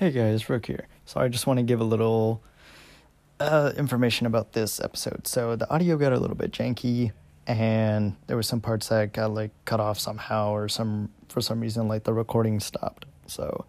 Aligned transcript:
Hey 0.00 0.12
guys, 0.12 0.48
Rook 0.48 0.64
here. 0.64 0.88
So 1.04 1.20
I 1.20 1.28
just 1.28 1.46
want 1.46 1.58
to 1.58 1.62
give 1.62 1.82
a 1.82 1.84
little 1.84 2.42
uh, 3.38 3.72
information 3.76 4.26
about 4.26 4.54
this 4.54 4.80
episode. 4.80 5.26
So 5.26 5.56
the 5.56 5.70
audio 5.70 5.98
got 5.98 6.14
a 6.14 6.18
little 6.18 6.36
bit 6.38 6.52
janky, 6.52 7.12
and 7.46 8.16
there 8.26 8.34
were 8.34 8.42
some 8.42 8.62
parts 8.62 8.88
that 8.88 9.12
got 9.12 9.34
like 9.34 9.50
cut 9.66 9.78
off 9.78 9.98
somehow, 9.98 10.54
or 10.54 10.70
some 10.70 11.10
for 11.28 11.42
some 11.42 11.60
reason 11.60 11.86
like 11.86 12.04
the 12.04 12.14
recording 12.14 12.60
stopped. 12.60 13.04
So, 13.26 13.66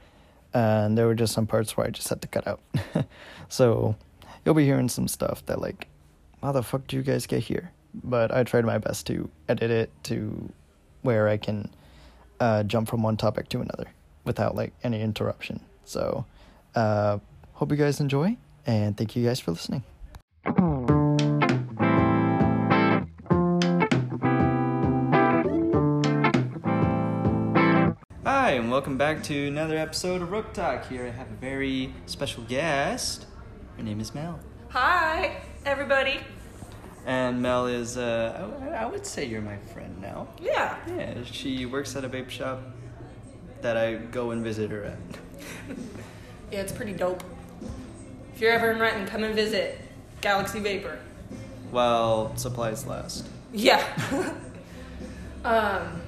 and 0.54 0.98
there 0.98 1.06
were 1.06 1.16
just 1.16 1.34
some 1.34 1.48
parts 1.48 1.76
where 1.76 1.86
I 1.86 1.90
just 1.90 2.08
had 2.08 2.22
to 2.22 2.30
cut 2.30 2.48
out. 2.48 2.62
so 3.50 3.98
you'll 4.46 4.56
be 4.56 4.64
hearing 4.64 4.88
some 4.88 5.10
stuff 5.10 5.46
that 5.48 5.60
like, 5.60 5.90
how 6.42 6.54
the 6.54 6.64
fuck 6.64 6.88
do 6.88 6.96
you 6.96 7.04
guys 7.04 7.28
get 7.28 7.44
here? 7.44 7.74
But 7.94 8.34
I 8.34 8.46
tried 8.46 8.64
my 8.64 8.78
best 8.78 9.06
to 9.08 9.30
edit 9.50 9.70
it 9.70 9.92
to 10.04 10.50
where 11.02 11.28
I 11.28 11.36
can 11.36 11.70
uh, 12.40 12.64
jump 12.64 12.88
from 12.88 13.04
one 13.04 13.18
topic 13.18 13.50
to 13.50 13.60
another 13.60 13.88
without 14.24 14.56
like 14.56 14.72
any 14.82 15.02
interruption. 15.02 15.60
So, 15.92 16.24
uh, 16.74 17.20
hope 17.52 17.70
you 17.70 17.76
guys 17.76 18.00
enjoy, 18.00 18.38
and 18.66 18.96
thank 18.96 19.14
you 19.14 19.26
guys 19.26 19.42
for 19.42 19.52
listening. 19.52 19.84
Hi, 28.24 28.52
and 28.52 28.72
welcome 28.72 28.98
back 28.98 29.22
to 29.24 29.48
another 29.50 29.78
episode 29.78 30.22
of 30.22 30.32
Rook 30.32 30.54
Talk. 30.54 30.88
Here 30.88 31.08
I 31.08 31.10
have 31.10 31.30
a 31.30 31.36
very 31.42 31.94
special 32.06 32.44
guest. 32.44 33.26
Her 33.76 33.84
name 33.84 34.00
is 34.00 34.16
Mel. 34.16 34.40
Hi, 34.70 35.42
everybody. 35.66 36.22
And 37.06 37.42
Mel 37.42 37.68
is, 37.68 37.98
uh, 37.98 38.50
I, 38.62 38.84
I 38.84 38.86
would 38.86 39.06
say 39.06 39.26
you're 39.26 39.42
my 39.42 39.58
friend 39.58 40.00
now. 40.02 40.30
Yeah. 40.42 40.78
Yeah, 40.88 41.16
she 41.26 41.66
works 41.66 41.98
at 41.98 42.06
a 42.06 42.10
vape 42.10 42.30
shop 42.30 42.62
that 43.60 43.76
I 43.76 43.96
go 43.96 44.32
and 44.32 44.42
visit 44.42 44.72
her 44.72 44.86
at. 44.86 44.98
Yeah, 46.52 46.60
it's 46.60 46.74
pretty 46.74 46.92
dope. 46.92 47.24
If 48.36 48.42
you're 48.42 48.52
ever 48.52 48.72
in 48.72 48.80
Renton, 48.80 49.08
come 49.08 49.24
and 49.24 49.34
visit 49.34 49.80
Galaxy 50.20 50.60
Vapor. 50.60 51.00
While 51.72 52.36
supplies 52.36 52.86
last. 52.86 53.26
Yeah. 53.54 53.82
um, 55.46 56.02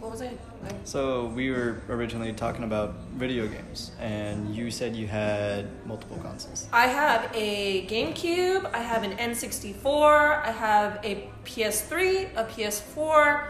what 0.00 0.10
was 0.10 0.22
I? 0.22 0.28
I? 0.64 0.70
So 0.84 1.26
we 1.26 1.50
were 1.50 1.82
originally 1.90 2.32
talking 2.32 2.64
about 2.64 2.94
video 3.14 3.46
games, 3.46 3.92
and 4.00 4.56
you 4.56 4.70
said 4.70 4.96
you 4.96 5.06
had 5.06 5.68
multiple 5.86 6.16
consoles. 6.18 6.66
I 6.72 6.86
have 6.86 7.30
a 7.34 7.86
GameCube. 7.88 8.72
I 8.72 8.78
have 8.78 9.02
an 9.02 9.18
N64. 9.18 10.44
I 10.44 10.50
have 10.50 11.00
a 11.04 11.28
PS3, 11.44 12.36
a 12.36 12.44
PS4, 12.44 13.46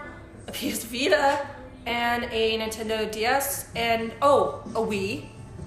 a 0.49 0.53
PS 0.53 0.83
Vita, 0.85 1.47
and 1.87 2.25
a 2.25 2.59
Nintendo 2.59 3.11
DS, 3.11 3.71
and 3.77 4.13
oh, 4.21 4.61
a 4.75 4.81
Wii, 4.81 5.27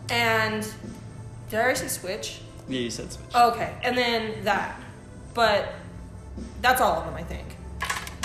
and 0.10 0.64
did 1.50 1.60
I 1.60 1.64
already 1.64 1.80
say 1.80 1.88
Switch? 1.88 2.42
Yeah, 2.68 2.82
you 2.82 2.90
said 2.92 3.12
Switch. 3.12 3.34
Okay, 3.34 3.74
and 3.84 3.98
then 3.98 4.44
that, 4.44 4.80
but 5.34 5.74
that's 6.62 6.82
all 6.82 6.98
of 7.00 7.06
them, 7.06 7.16
I 7.16 7.24
think. 7.24 7.56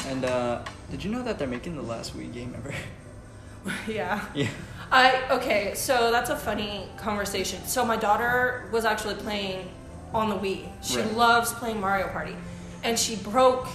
And 0.07 0.25
uh, 0.25 0.65
did 0.91 1.03
you 1.05 1.11
know 1.11 1.23
that 1.23 1.39
they're 1.39 1.49
making 1.49 1.77
the 1.77 1.83
last 1.83 2.17
Wii 2.17 2.33
game 2.33 2.55
ever? 2.57 2.75
yeah. 3.91 4.27
yeah. 4.35 4.49
I 4.93 5.23
okay, 5.31 5.73
so 5.75 6.11
that's 6.11 6.31
a 6.31 6.37
funny 6.37 6.89
conversation. 6.99 7.65
So 7.67 7.85
my 7.87 7.97
daughter 7.97 8.69
was 8.71 8.85
actually 8.85 9.15
playing 9.15 9.71
on 10.13 10.29
the 10.29 10.37
Wii. 10.37 10.69
She 10.83 10.99
Right. 10.99 11.15
loves 11.15 11.53
playing 11.55 11.81
Mario 11.81 12.09
Party, 12.09 12.37
and 12.83 12.99
she 12.99 13.17
broke 13.17 13.67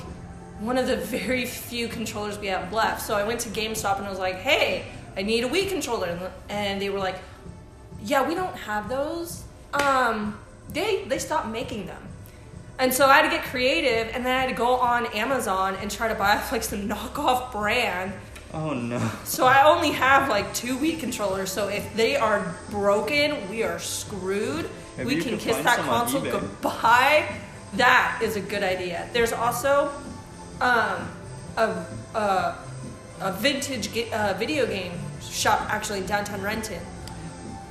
one 0.59 0.77
of 0.77 0.87
the 0.87 0.97
very 0.97 1.45
few 1.45 1.87
controllers 1.87 2.37
we 2.37 2.47
have 2.47 2.71
left. 2.73 3.01
So 3.01 3.15
I 3.15 3.23
went 3.23 3.39
to 3.41 3.49
GameStop 3.49 3.97
and 3.97 4.05
I 4.05 4.09
was 4.09 4.19
like, 4.19 4.35
"Hey, 4.35 4.85
I 5.15 5.21
need 5.21 5.43
a 5.43 5.47
Wii 5.47 5.69
controller," 5.69 6.31
and, 6.49 6.81
they 6.81 6.89
were 6.89 6.99
like, 6.99 7.17
"Yeah, 8.03 8.27
we 8.27 8.35
don't 8.35 8.55
have 8.55 8.89
those. 8.89 9.43
Um, 9.73 10.37
they 10.71 11.03
they 11.05 11.19
stopped 11.19 11.47
making 11.47 11.87
them." 11.87 12.01
And 12.77 12.93
so 12.93 13.07
I 13.07 13.15
had 13.15 13.29
to 13.29 13.29
get 13.29 13.43
creative, 13.45 14.13
and 14.13 14.25
then 14.25 14.35
I 14.35 14.41
had 14.41 14.49
to 14.49 14.55
go 14.55 14.75
on 14.75 15.05
Amazon 15.07 15.75
and 15.81 15.91
try 15.91 16.07
to 16.07 16.15
buy 16.15 16.41
like 16.51 16.63
some 16.63 16.87
knockoff 16.87 17.51
brand. 17.51 18.13
Oh 18.53 18.73
no. 18.73 18.99
So 19.25 19.45
I 19.45 19.63
only 19.63 19.91
have 19.91 20.27
like 20.29 20.53
two 20.53 20.77
Wii 20.77 20.99
controllers. 20.99 21.51
So 21.51 21.67
if 21.67 21.95
they 21.95 22.15
are 22.15 22.55
broken, 22.69 23.49
we 23.49 23.63
are 23.63 23.79
screwed. 23.79 24.69
Maybe 24.97 25.15
we 25.15 25.21
can 25.21 25.37
kiss 25.37 25.57
that 25.57 25.77
console 25.79 26.21
goodbye. 26.21 27.27
That 27.75 28.19
is 28.23 28.35
a 28.35 28.41
good 28.41 28.63
idea. 28.63 29.07
There's 29.13 29.31
also 29.31 29.91
um, 30.61 31.09
a, 31.57 31.85
a, 32.15 32.55
a 33.21 33.31
vintage 33.33 33.89
uh, 34.11 34.33
video 34.37 34.65
game 34.65 34.93
shop 35.21 35.61
actually 35.71 35.99
in 35.99 36.05
downtown 36.05 36.41
Renton. 36.41 36.81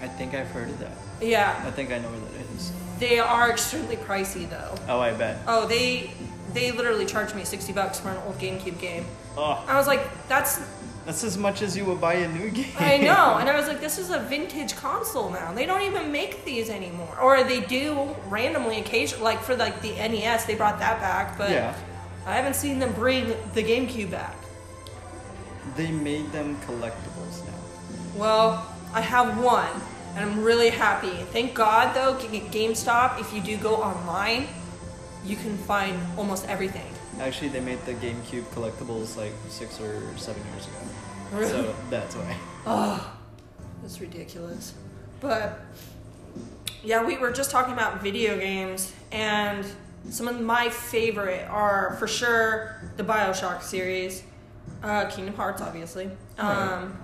I 0.01 0.09
think 0.09 0.35
I've 0.35 0.49
heard 0.51 0.69
of 0.69 0.79
that. 0.81 0.93
Yeah, 1.21 1.61
I 1.67 1.71
think 1.71 1.91
I 1.93 1.99
know 1.99 2.09
where 2.11 2.21
that 2.21 2.55
is. 2.57 2.73
they 3.01 3.19
are 3.19 3.51
extremely 3.51 3.97
pricey 3.97 4.49
though. 4.49 4.75
Oh, 4.89 5.01
I 5.01 5.13
bet. 5.13 5.41
Oh, 5.47 5.67
they 5.67 6.11
they 6.55 6.71
literally 6.73 7.05
charged 7.07 7.35
me 7.35 7.45
sixty 7.45 7.73
bucks 7.73 7.99
for 7.99 8.11
an 8.11 8.19
old 8.27 8.39
GameCube 8.39 8.79
game. 8.81 9.05
Oh, 9.37 9.65
I 9.67 9.77
was 9.77 9.87
like, 9.87 10.03
that's 10.29 10.61
that's 11.05 11.25
as 11.25 11.37
much 11.39 11.63
as 11.63 11.77
you 11.77 11.85
would 11.87 12.01
buy 12.01 12.15
a 12.15 12.29
new 12.29 12.51
game. 12.61 12.67
I 12.79 12.99
know, 12.99 13.39
and 13.39 13.49
I 13.49 13.57
was 13.57 13.67
like, 13.67 13.81
this 13.81 13.99
is 13.99 14.11
a 14.11 14.21
vintage 14.21 14.77
console 14.77 15.31
now. 15.31 15.53
They 15.53 15.67
don't 15.67 15.83
even 15.83 16.13
make 16.13 16.45
these 16.45 16.71
anymore, 16.71 17.19
or 17.21 17.43
they 17.43 17.61
do 17.61 18.15
randomly, 18.29 18.79
occasionally. 18.79 19.25
Like 19.25 19.41
for 19.41 19.57
like 19.57 19.81
the 19.83 19.93
NES, 19.97 20.45
they 20.45 20.55
brought 20.55 20.79
that 20.79 21.01
back, 21.01 21.37
but 21.37 21.51
Yeah. 21.51 21.75
I 22.29 22.37
haven't 22.37 22.57
seen 22.57 22.79
them 22.79 22.93
bring 22.93 23.29
the 23.55 23.63
GameCube 23.63 24.11
back. 24.11 24.37
They 25.77 25.91
made 25.91 26.31
them 26.31 26.61
collectibles 26.67 27.43
now. 27.47 27.55
Well, 28.17 28.77
I 28.93 29.01
have 29.01 29.43
one, 29.43 29.71
and 30.15 30.31
I'm 30.31 30.45
really 30.45 30.69
happy. 30.69 31.25
Thank 31.33 31.55
God, 31.55 31.95
though, 31.95 32.19
GameStop, 32.19 33.19
if 33.19 33.33
you 33.33 33.41
do 33.41 33.57
go 33.57 33.77
online, 33.77 34.47
you 35.25 35.37
can 35.37 35.57
find 35.57 35.99
almost 36.19 36.47
everything. 36.49 36.93
Actually, 37.19 37.49
they 37.49 37.61
made 37.61 37.83
the 37.87 37.95
GameCube 37.95 38.45
collectibles 38.53 39.17
like 39.17 39.33
six 39.49 39.81
or 39.81 40.03
seven 40.19 40.43
years 40.53 40.67
ago. 40.67 40.77
Really? 41.33 41.51
So 41.51 41.75
that's 41.89 42.15
why. 42.15 42.37
Oh, 42.67 43.17
that's 43.81 44.03
ridiculous. 44.03 44.75
But 45.23 45.61
yeah, 46.85 47.03
we 47.03 47.17
were 47.17 47.33
just 47.33 47.51
talking 47.51 47.73
about 47.73 48.03
video 48.03 48.39
games, 48.39 48.93
and 49.13 49.65
some 50.11 50.29
of 50.29 50.41
my 50.41 50.69
favorite 50.71 51.47
are 51.51 51.97
for 51.99 52.07
sure 52.09 52.81
the 52.97 53.05
Bioshock 53.05 53.63
series, 53.63 54.23
uh, 54.83 55.07
Kingdom 55.07 55.35
Hearts, 55.35 55.61
obviously. 55.61 56.11
Um, 56.39 56.97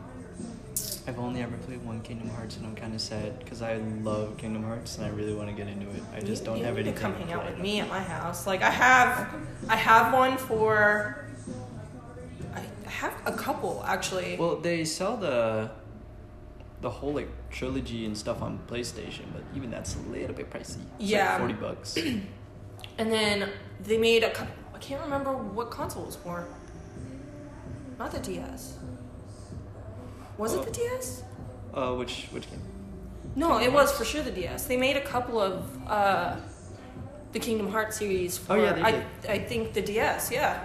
I've 1.07 1.19
only 1.19 1.43
ever 1.43 1.57
played 1.59 1.85
one 1.85 2.01
Kingdom 2.01 2.31
Hearts, 2.31 2.57
and 2.57 2.67
I'm 2.67 2.75
kind 2.75 2.95
of 2.95 3.01
sad 3.01 3.39
because 3.41 3.61
I 3.61 3.77
love 4.03 4.39
Kingdom 4.39 4.63
Hearts 4.63 4.97
and 4.97 5.05
I 5.07 5.11
really 5.11 5.35
want 5.35 5.51
to 5.51 5.55
get 5.55 5.69
into 5.69 5.87
it. 5.91 6.03
I 6.17 6.21
just 6.21 6.43
you- 6.43 6.47
don't 6.47 6.59
you 6.59 6.65
have 6.65 6.75
to 6.77 6.81
anything. 6.81 6.99
come 7.01 7.15
hang 7.15 7.33
out 7.33 7.45
with 7.45 7.59
me 7.59 7.81
at 7.81 7.89
my 7.89 8.01
house. 8.01 8.47
Like 8.47 8.63
I 8.63 8.71
have, 8.71 9.35
I 9.69 9.77
have 9.77 10.15
one 10.15 10.39
for. 10.39 11.27
I 12.55 12.61
I 12.87 12.89
have 12.89 13.15
a 13.27 13.33
couple 13.33 13.83
actually. 13.87 14.37
Well, 14.39 14.57
they 14.57 14.85
sell 14.87 15.17
the 15.19 15.71
the 16.81 16.89
whole 16.91 17.13
like 17.13 17.29
trilogy 17.51 18.07
and 18.07 18.17
stuff 18.17 18.41
on 18.41 18.59
PlayStation, 18.67 19.25
but 19.33 19.43
even 19.55 19.71
that's 19.71 19.97
a 19.97 19.99
little 20.11 20.35
bit 20.35 20.49
pricey. 20.51 20.77
It's 20.99 21.11
Yeah. 21.11 21.31
like 21.33 21.39
forty 21.41 21.55
bucks. 21.55 21.99
And 22.99 23.11
then 23.11 23.49
they 23.81 23.99
made 23.99 24.23
a 24.25 24.31
couple. 24.31 24.55
I 24.75 24.79
can't 24.79 25.03
remember 25.03 25.33
what 25.33 25.71
console 25.71 26.03
it 26.03 26.07
was 26.07 26.17
for. 26.17 26.47
Not 27.99 28.13
the 28.13 28.19
DS. 28.21 28.75
Was 30.39 30.55
Oh. 30.55 30.61
it 30.61 30.67
the 30.67 30.73
DS? 30.73 31.23
uh, 31.73 31.93
which 31.95 32.27
which 32.31 32.49
game? 32.51 32.61
No, 33.37 33.49
Kingdom 33.59 33.63
it 33.69 33.73
was 33.73 33.93
for 33.93 34.05
sure 34.05 34.23
the 34.23 34.31
DS. 34.31 34.67
They 34.67 34.77
made 34.77 34.97
a 34.97 35.01
couple 35.01 35.41
of 35.41 35.65
uh, 35.89 36.37
the 37.33 37.39
Kingdom 37.41 37.71
Hearts 37.71 37.97
series 37.99 38.39
for. 38.39 38.53
Oh, 38.55 38.63
yeah, 38.63 38.73
they 38.75 38.83
I, 38.83 38.91
did. 38.93 39.05
I 39.29 39.39
think 39.39 39.73
the 39.75 39.83
DS, 39.83 40.31
yeah. 40.31 40.65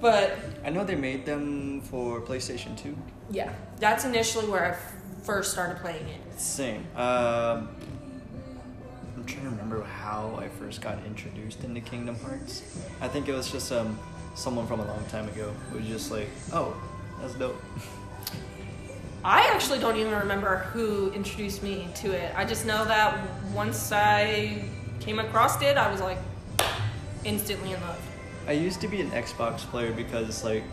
But 0.00 0.36
I 0.64 0.70
know 0.70 0.82
they 0.84 0.96
made 0.96 1.24
them 1.26 1.80
for 1.82 2.20
PlayStation 2.20 2.76
Two. 2.76 2.96
yeah, 3.30 3.52
that's 3.78 4.04
initially 4.04 4.46
where 4.48 4.64
I 4.64 4.70
f- 4.70 4.92
first 5.22 5.52
started 5.52 5.76
playing 5.78 6.06
it. 6.08 6.40
Same. 6.40 6.86
Um, 6.96 7.68
I'm 9.22 9.28
trying 9.28 9.44
to 9.44 9.50
remember 9.50 9.84
how 9.84 10.36
I 10.42 10.48
first 10.48 10.80
got 10.80 10.98
introduced 11.06 11.62
into 11.62 11.80
Kingdom 11.80 12.16
Hearts. 12.16 12.60
I 13.00 13.06
think 13.06 13.28
it 13.28 13.32
was 13.32 13.52
just 13.52 13.70
um 13.70 13.96
someone 14.34 14.66
from 14.66 14.80
a 14.80 14.84
long 14.84 15.04
time 15.10 15.28
ago 15.28 15.52
who 15.70 15.78
was 15.78 15.86
just 15.86 16.10
like, 16.10 16.28
"Oh, 16.52 16.74
that's 17.20 17.34
dope." 17.34 17.62
I 19.24 19.42
actually 19.54 19.78
don't 19.78 19.96
even 19.96 20.12
remember 20.12 20.56
who 20.72 21.12
introduced 21.12 21.62
me 21.62 21.86
to 22.02 22.10
it. 22.10 22.32
I 22.36 22.44
just 22.44 22.66
know 22.66 22.84
that 22.84 23.16
once 23.54 23.92
I 23.92 24.64
came 24.98 25.20
across 25.20 25.62
it, 25.62 25.76
I 25.76 25.88
was 25.92 26.00
like 26.00 26.18
instantly 27.24 27.74
in 27.74 27.80
love. 27.82 28.00
I 28.48 28.52
used 28.52 28.80
to 28.80 28.88
be 28.88 29.00
an 29.00 29.10
Xbox 29.12 29.58
player 29.58 29.92
because, 29.92 30.42
like, 30.42 30.64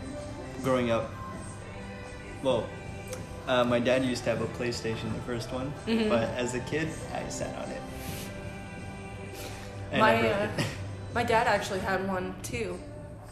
growing 0.64 0.90
up, 0.90 1.08
well, 2.42 2.66
uh, 3.46 3.62
my 3.62 3.78
dad 3.78 4.04
used 4.04 4.24
to 4.24 4.30
have 4.30 4.40
a 4.42 4.46
PlayStation, 4.58 5.14
the 5.14 5.20
first 5.24 5.52
one, 5.52 5.72
Mhm. 5.86 6.08
but 6.08 6.28
as 6.30 6.54
a 6.56 6.60
kid, 6.60 6.88
I 7.14 7.28
sat 7.28 7.56
on 7.62 7.70
it. 7.70 7.80
And 9.90 10.00
my 10.00 10.28
uh, 10.28 10.48
my 11.14 11.24
dad 11.24 11.46
actually 11.46 11.80
had 11.80 12.06
one 12.06 12.34
too, 12.42 12.78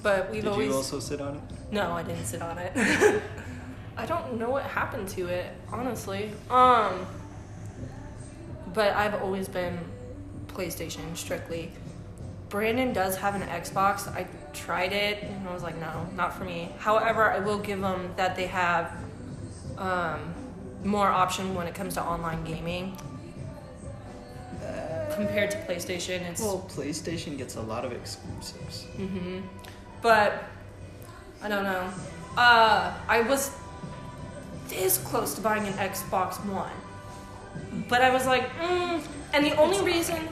but 0.02 0.30
we've 0.30 0.42
Did 0.42 0.52
always 0.52 0.68
you 0.68 0.74
also 0.74 1.00
sit 1.00 1.20
on 1.20 1.36
it? 1.36 1.42
no, 1.70 1.92
I 1.92 2.02
didn't 2.02 2.24
sit 2.24 2.42
on 2.42 2.58
it. 2.58 2.72
I 3.96 4.06
don't 4.06 4.38
know 4.38 4.50
what 4.50 4.64
happened 4.64 5.08
to 5.10 5.26
it, 5.26 5.52
honestly. 5.72 6.30
Um, 6.50 7.06
but 8.72 8.94
I've 8.94 9.20
always 9.22 9.48
been 9.48 9.78
PlayStation 10.46 11.16
strictly. 11.16 11.72
Brandon 12.48 12.92
does 12.92 13.16
have 13.16 13.34
an 13.34 13.42
Xbox. 13.42 14.08
I 14.08 14.26
tried 14.52 14.92
it 14.92 15.22
and 15.22 15.48
I 15.48 15.52
was 15.52 15.62
like, 15.62 15.78
no, 15.78 16.08
not 16.14 16.36
for 16.36 16.44
me. 16.44 16.70
However, 16.78 17.30
I 17.30 17.40
will 17.40 17.58
give 17.58 17.80
them 17.80 18.12
that 18.16 18.36
they 18.36 18.46
have 18.46 18.92
um, 19.76 20.34
more 20.84 21.08
option 21.08 21.54
when 21.54 21.66
it 21.66 21.74
comes 21.74 21.94
to 21.94 22.02
online 22.02 22.44
gaming 22.44 22.96
compared 25.18 25.50
to 25.50 25.58
PlayStation. 25.58 26.22
It's 26.30 26.40
Well, 26.40 26.64
PlayStation 26.70 27.36
gets 27.36 27.56
a 27.56 27.60
lot 27.60 27.84
of 27.84 27.92
exclusives. 27.92 28.84
hmm 28.96 29.40
But 30.00 30.44
I 31.42 31.48
don't 31.48 31.64
know. 31.64 31.90
Uh, 32.36 32.94
I 33.08 33.20
was 33.22 33.50
this 34.68 34.98
close 34.98 35.34
to 35.34 35.40
buying 35.40 35.66
an 35.66 35.72
Xbox 35.74 36.36
One, 36.46 36.78
but 37.88 38.00
I 38.02 38.10
was 38.10 38.26
like, 38.26 38.48
mm. 38.58 39.02
and 39.32 39.44
the 39.44 39.56
only 39.56 39.80
reason, 39.80 40.28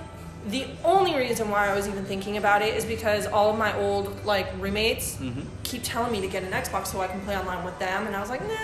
the 0.48 0.66
only 0.84 1.16
reason 1.16 1.50
why 1.50 1.68
I 1.68 1.74
was 1.74 1.88
even 1.88 2.04
thinking 2.04 2.36
about 2.36 2.62
it 2.62 2.74
is 2.74 2.84
because 2.84 3.26
all 3.26 3.50
of 3.50 3.58
my 3.58 3.76
old 3.76 4.24
like 4.24 4.46
roommates 4.60 5.16
Mm-hmm. 5.16 5.40
keep 5.64 5.82
telling 5.82 6.12
me 6.12 6.20
to 6.20 6.28
get 6.28 6.42
an 6.44 6.52
Xbox 6.52 6.86
so 6.88 7.00
I 7.00 7.08
can 7.08 7.20
play 7.22 7.36
online 7.36 7.64
with 7.64 7.78
them, 7.78 8.06
and 8.06 8.14
I 8.14 8.20
was 8.20 8.30
like, 8.30 8.42
nah. 8.46 8.54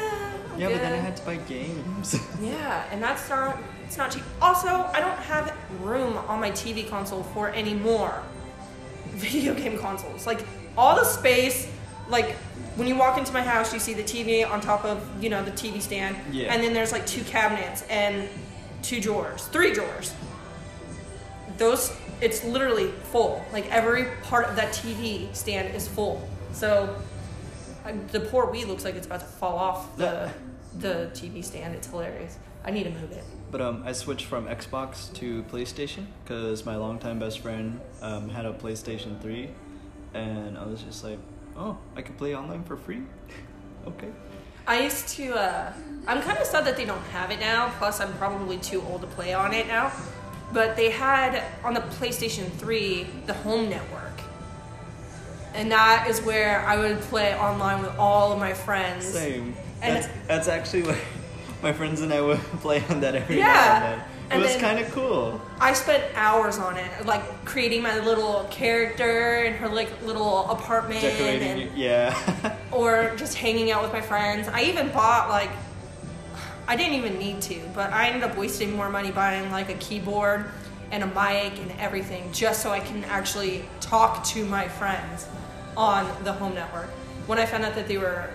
I'm 0.55 0.61
Yeah, 0.61 0.69
but 0.69 0.81
then 0.81 0.93
I 0.93 0.97
had 0.97 1.17
to 1.17 1.25
buy 1.25 1.37
games. 1.37 2.15
Yeah, 2.41 2.85
and 2.91 3.03
that's 3.03 3.29
not 3.29 3.59
it's 3.87 3.97
not 3.99 4.11
cheap. 4.13 4.23
Also, 4.41 4.69
I 4.69 5.01
don't 5.01 5.19
have 5.19 5.55
room 5.83 6.17
on 6.17 6.41
my 6.41 6.51
TV 6.51 6.89
console 6.89 7.23
for 7.23 7.51
any 7.51 7.75
more 7.75 8.23
video 9.11 9.55
game 9.55 9.79
consoles. 9.79 10.27
Like 10.27 10.45
all 10.79 10.97
the 10.97 11.05
space, 11.05 11.69
like 12.09 12.31
when 12.77 12.89
you 12.89 12.97
walk 12.97 13.19
into 13.19 13.33
my 13.33 13.43
house, 13.43 13.73
you 13.75 13.79
see 13.81 13.93
the 13.95 14.03
TV 14.03 14.49
on 14.49 14.61
top 14.61 14.85
of 14.85 15.03
you 15.23 15.29
know 15.31 15.45
the 15.45 15.51
TV 15.53 15.81
stand, 15.83 16.17
Yeah. 16.31 16.53
and 16.55 16.63
then 16.63 16.73
there's 16.75 16.93
like 16.93 17.07
two 17.07 17.23
cabinets 17.25 17.83
and 17.91 18.29
two 18.83 19.01
drawers, 19.01 19.47
three 19.49 19.73
drawers. 19.73 20.15
Those 21.63 21.97
it's 22.21 22.43
literally 22.43 22.89
full. 23.13 23.45
Like 23.53 23.71
every 23.71 24.07
part 24.25 24.49
of 24.49 24.57
that 24.57 24.73
TV 24.73 25.33
stand 25.33 25.73
is 25.77 25.87
full. 25.87 26.29
So 26.53 26.97
I, 27.85 27.93
the 27.93 28.19
poor 28.19 28.49
Wii 28.49 28.67
looks 28.67 28.85
like 28.85 28.97
it's 28.97 29.07
about 29.07 29.21
to 29.21 29.27
fall 29.27 29.57
off 29.59 29.97
the 29.97 30.33
the 30.81 31.13
TV 31.15 31.45
stand. 31.45 31.77
It's 31.77 31.87
hilarious. 31.87 32.37
I 32.65 32.73
need 32.73 32.83
to 32.83 32.91
move 32.91 33.13
it. 33.13 33.23
But 33.53 33.61
um, 33.61 33.85
I 33.87 33.93
switched 33.93 34.27
from 34.27 34.47
Xbox 34.47 35.13
to 35.15 35.45
PlayStation 35.45 36.07
because 36.25 36.67
my 36.67 36.75
longtime 36.75 37.21
best 37.21 37.39
friend 37.39 37.81
um, 38.01 38.29
had 38.29 38.45
a 38.45 38.53
PlayStation 38.53 39.21
3, 39.21 39.49
and 40.15 40.59
I 40.59 40.65
was 40.67 40.83
just 40.83 41.05
like, 41.05 41.21
oh, 41.57 41.79
I 41.95 42.03
could 42.03 42.19
play 42.19 42.35
online 42.35 42.65
for 42.65 42.77
free? 42.77 43.03
okay. 43.87 44.09
I 44.67 44.81
used 44.81 45.07
to. 45.11 45.35
Uh, 45.35 45.73
I'm 46.09 46.23
kind 46.23 46.39
of 46.39 46.45
sad 46.45 46.65
that 46.65 46.77
they 46.77 46.87
don't 46.87 47.07
have 47.13 47.31
it 47.31 47.39
now. 47.39 47.73
Plus, 47.79 48.01
I'm 48.01 48.13
probably 48.15 48.59
too 48.59 48.83
old 48.91 49.03
to 49.03 49.07
play 49.07 49.33
on 49.33 49.55
it 49.55 49.69
now. 49.69 49.93
But 50.53 50.77
they 50.77 50.91
had 50.91 51.43
on 51.65 51.75
the 51.75 51.81
PlayStation 51.81 52.51
3 52.53 53.07
the 53.27 53.33
Home 53.35 53.69
Network, 53.71 54.21
and 55.55 55.71
that 55.73 56.07
is 56.09 56.21
where 56.21 56.61
I 56.67 56.77
would 56.79 57.01
play 57.01 57.35
online 57.37 57.81
with 57.81 57.97
all 57.99 58.33
of 58.33 58.39
my 58.39 58.53
friends. 58.53 59.07
Same. 59.07 59.55
And- 59.81 59.97
that's, 59.97 60.09
that's 60.29 60.49
actually 60.49 60.83
like 60.85 60.99
my 61.63 61.73
friends 61.73 62.01
and 62.03 62.13
I 62.13 62.21
would 62.21 62.39
play 62.61 62.83
on 62.91 63.01
that 63.01 63.15
every 63.15 63.39
Yeah. 63.39 63.47
now 63.47 63.75
and 63.75 63.85
then. 63.85 63.99
It 63.99 64.35
And 64.37 64.43
was 64.43 64.57
kind 64.57 64.79
of 64.79 64.91
cool. 64.93 65.41
I 65.61 65.75
spent 65.75 66.05
hours 66.15 66.57
on 66.59 66.77
it, 66.79 67.05
like 67.05 67.45
creating 67.45 67.83
my 67.83 67.99
little 68.01 68.47
character 68.51 69.43
and 69.45 69.55
her 69.57 69.69
like 69.69 69.91
little 70.07 70.49
apartment, 70.51 71.03
Decorating, 71.03 71.49
and, 71.49 71.61
it, 71.63 71.73
yeah. 71.77 72.57
or 72.73 73.13
just 73.17 73.35
hanging 73.37 73.71
out 73.71 73.83
with 73.83 73.93
my 73.93 74.01
friends. 74.01 74.49
I 74.49 74.63
even 74.63 74.89
bought 74.91 75.29
like 75.29 75.51
I 76.69 76.77
didn't 76.77 76.95
even 76.95 77.19
need 77.19 77.41
to, 77.43 77.61
but 77.75 77.93
I 77.93 78.09
ended 78.09 78.23
up 78.23 78.37
wasting 78.37 78.75
more 78.77 78.89
money 78.89 79.11
buying 79.11 79.51
like 79.51 79.69
a 79.69 79.75
keyboard 79.75 80.47
and 80.91 81.03
a 81.03 81.07
mic 81.07 81.59
and 81.59 81.73
everything 81.79 82.31
just 82.33 82.63
so 82.63 82.71
I 82.71 82.81
can 82.81 83.05
actually 83.05 83.65
talk 83.81 84.25
to 84.27 84.45
my 84.45 84.69
friends 84.69 85.27
on 85.77 86.07
the 86.25 86.33
home 86.33 86.55
network. 86.55 86.89
When 87.27 87.39
I 87.39 87.47
found 87.47 87.65
out 87.65 87.75
that 87.75 87.89
they 87.89 87.99
were 87.99 88.29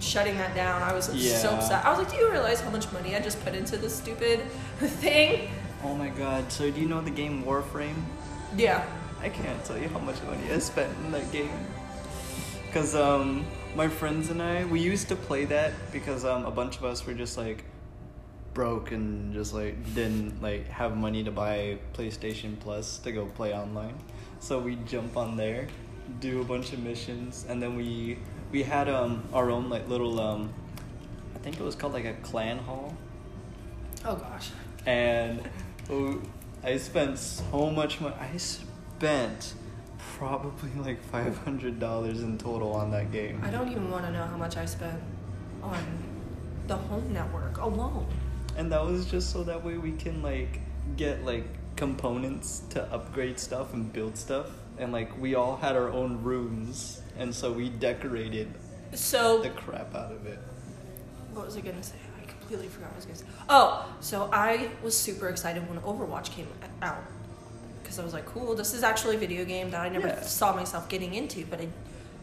shutting 0.00 0.36
that 0.38 0.54
down, 0.54 0.82
I 0.82 0.92
was 0.92 1.06
so 1.06 1.12
Yeah. 1.14 1.48
upset. 1.56 1.84
I 1.84 1.90
was 1.90 1.98
like, 2.00 2.10
"Do 2.10 2.16
you 2.16 2.30
realize 2.30 2.60
how 2.60 2.70
much 2.70 2.90
money 2.92 3.14
I 3.14 3.20
just 3.20 3.42
put 3.44 3.54
into 3.54 3.76
this 3.76 3.94
stupid 3.96 4.40
thing?" 4.80 5.48
oh 5.84 5.94
my 5.94 6.08
god, 6.08 6.50
so 6.52 6.70
do 6.70 6.80
you 6.80 6.88
know 6.88 7.00
the 7.00 7.10
game 7.10 7.44
Warframe? 7.44 7.94
Yeah. 8.56 8.84
I 9.22 9.28
can't 9.28 9.64
tell 9.64 9.78
you 9.78 9.88
how 9.88 10.00
much 10.00 10.20
money 10.24 10.50
I 10.52 10.58
spent 10.58 10.92
in 11.04 11.12
that 11.12 11.30
game. 11.30 11.50
Cause 12.72 12.94
um, 12.96 13.44
my 13.74 13.88
friends 13.88 14.30
and 14.30 14.42
I, 14.42 14.64
we 14.64 14.80
used 14.80 15.08
to 15.08 15.16
play 15.16 15.44
that 15.46 15.72
because 15.92 16.24
um, 16.24 16.44
a 16.44 16.50
bunch 16.50 16.76
of 16.76 16.84
us 16.84 17.06
were 17.06 17.14
just 17.14 17.38
like 17.38 17.64
broke 18.54 18.92
and 18.92 19.32
just 19.32 19.54
like 19.54 19.94
didn't 19.94 20.42
like 20.42 20.68
have 20.68 20.96
money 20.96 21.24
to 21.24 21.30
buy 21.30 21.78
PlayStation 21.94 22.58
Plus 22.60 22.98
to 22.98 23.12
go 23.12 23.26
play 23.26 23.54
online. 23.54 23.98
So 24.40 24.58
we 24.58 24.76
jump 24.86 25.16
on 25.16 25.36
there, 25.36 25.68
do 26.20 26.40
a 26.40 26.44
bunch 26.44 26.72
of 26.72 26.80
missions, 26.80 27.46
and 27.48 27.62
then 27.62 27.76
we 27.76 28.18
we 28.50 28.62
had 28.62 28.88
um 28.88 29.22
our 29.32 29.50
own 29.50 29.70
like 29.70 29.88
little 29.88 30.20
um, 30.20 30.52
I 31.34 31.38
think 31.38 31.58
it 31.58 31.62
was 31.62 31.74
called 31.74 31.94
like 31.94 32.04
a 32.04 32.14
clan 32.14 32.58
hall 32.58 32.94
Oh 34.04 34.16
gosh. 34.16 34.50
and 34.84 35.40
oh, 35.88 36.20
I 36.62 36.76
spent 36.76 37.18
so 37.18 37.70
much 37.70 38.00
money. 38.00 38.16
I 38.20 38.36
spent 38.36 39.54
probably 40.22 40.70
like 40.80 41.02
five 41.10 41.36
hundred 41.38 41.80
dollars 41.80 42.22
in 42.22 42.38
total 42.38 42.72
on 42.74 42.92
that 42.92 43.10
game. 43.10 43.40
I 43.44 43.50
don't 43.50 43.68
even 43.68 43.90
want 43.90 44.04
to 44.04 44.12
know 44.12 44.24
how 44.24 44.36
much 44.36 44.56
I 44.56 44.64
spent 44.66 45.02
on 45.64 45.82
the 46.68 46.76
home 46.76 47.12
network 47.12 47.58
alone. 47.58 48.06
And 48.56 48.70
that 48.70 48.84
was 48.84 49.06
just 49.06 49.32
so 49.32 49.42
that 49.42 49.64
way 49.64 49.78
we 49.78 49.90
can 49.92 50.22
like 50.22 50.60
get 50.96 51.24
like 51.24 51.44
components 51.74 52.62
to 52.70 52.84
upgrade 52.92 53.40
stuff 53.40 53.74
and 53.74 53.92
build 53.92 54.16
stuff. 54.16 54.46
And 54.78 54.92
like 54.92 55.10
we 55.20 55.34
all 55.34 55.56
had 55.56 55.74
our 55.74 55.90
own 55.90 56.22
rooms, 56.22 57.02
and 57.18 57.34
so 57.34 57.50
we 57.52 57.68
decorated 57.68 58.54
So 58.94 59.42
the 59.42 59.50
crap 59.50 59.92
out 59.92 60.12
of 60.12 60.24
it. 60.26 60.38
what 61.32 61.46
was 61.46 61.56
I 61.56 61.62
gonna 61.62 61.82
say? 61.82 61.96
I 62.22 62.26
completely 62.26 62.68
forgot 62.68 62.90
what 62.90 62.94
I 62.94 62.96
was 62.96 63.04
gonna 63.06 63.18
say. 63.18 63.26
Oh, 63.48 63.92
so 63.98 64.30
I 64.32 64.70
was 64.84 64.96
super 64.96 65.28
excited 65.28 65.68
when 65.68 65.80
Overwatch 65.80 66.30
came 66.30 66.46
out 66.80 67.02
because 67.92 68.00
I 68.00 68.04
was 68.04 68.14
like, 68.14 68.24
cool, 68.24 68.54
this 68.54 68.72
is 68.72 68.82
actually 68.82 69.16
a 69.16 69.18
video 69.18 69.44
game 69.44 69.70
that 69.72 69.80
I 69.82 69.90
never 69.90 70.08
Yeah. 70.08 70.22
saw 70.22 70.54
myself 70.54 70.88
getting 70.88 71.12
into, 71.12 71.44
but 71.44 71.60
I, 71.60 71.68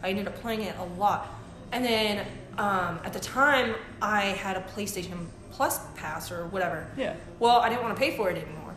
I 0.01 0.10
ended 0.10 0.27
up 0.27 0.36
playing 0.42 0.62
it 0.63 0.75
a 0.80 0.83
lot. 1.00 1.27
And 1.71 1.86
then 1.86 2.25
um, 2.57 3.00
at 3.06 3.13
the 3.13 3.19
time, 3.19 3.75
I 4.01 4.21
had 4.21 4.57
a 4.57 4.62
PlayStation 4.62 5.27
Plus 5.51 5.80
pass 5.95 6.31
or 6.31 6.48
whatever. 6.48 6.88
Yeah. 6.98 7.16
Well, 7.38 7.57
I 7.57 7.69
didn't 7.69 7.83
want 7.83 7.95
to 7.95 7.99
pay 8.02 8.18
for 8.18 8.31
it 8.31 8.38
anymore. 8.38 8.73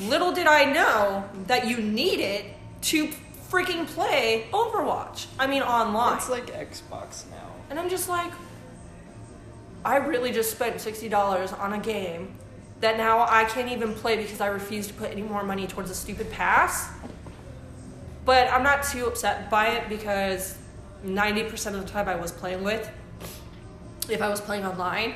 Little 0.00 0.32
did 0.32 0.46
I 0.46 0.64
know 0.70 1.24
that 1.46 1.66
you 1.68 1.78
need 1.78 2.20
it 2.20 2.44
to 2.82 3.08
freaking 3.50 3.86
play 3.86 4.46
Overwatch. 4.52 5.26
I 5.38 5.46
mean, 5.46 5.62
online. 5.62 6.16
It's 6.18 6.28
like 6.28 6.46
Xbox 6.48 7.30
now. 7.30 7.50
And 7.70 7.78
I'm 7.78 7.88
just 7.88 8.08
like, 8.10 8.32
I 9.84 9.96
really 9.96 10.32
just 10.32 10.50
spent 10.50 10.76
$60 10.76 11.58
on 11.58 11.72
a 11.72 11.78
game 11.78 12.34
that 12.80 12.96
now 12.98 13.26
I 13.28 13.44
can't 13.44 13.70
even 13.70 13.94
play 13.94 14.16
because 14.16 14.40
I 14.40 14.46
refuse 14.48 14.86
to 14.88 14.94
put 14.94 15.10
any 15.10 15.22
more 15.22 15.42
money 15.42 15.66
towards 15.66 15.90
a 15.90 15.94
stupid 15.94 16.30
pass. 16.30 16.88
But 18.24 18.48
I'm 18.52 18.62
not 18.62 18.82
too 18.82 19.06
upset 19.06 19.48
by 19.50 19.68
it 19.68 19.88
because 19.88 20.58
90% 21.04 21.74
of 21.74 21.86
the 21.86 21.90
time 21.90 22.08
I 22.08 22.16
was 22.16 22.32
playing 22.32 22.64
with, 22.64 22.90
if 24.08 24.20
I 24.20 24.28
was 24.28 24.40
playing 24.40 24.64
online, 24.66 25.14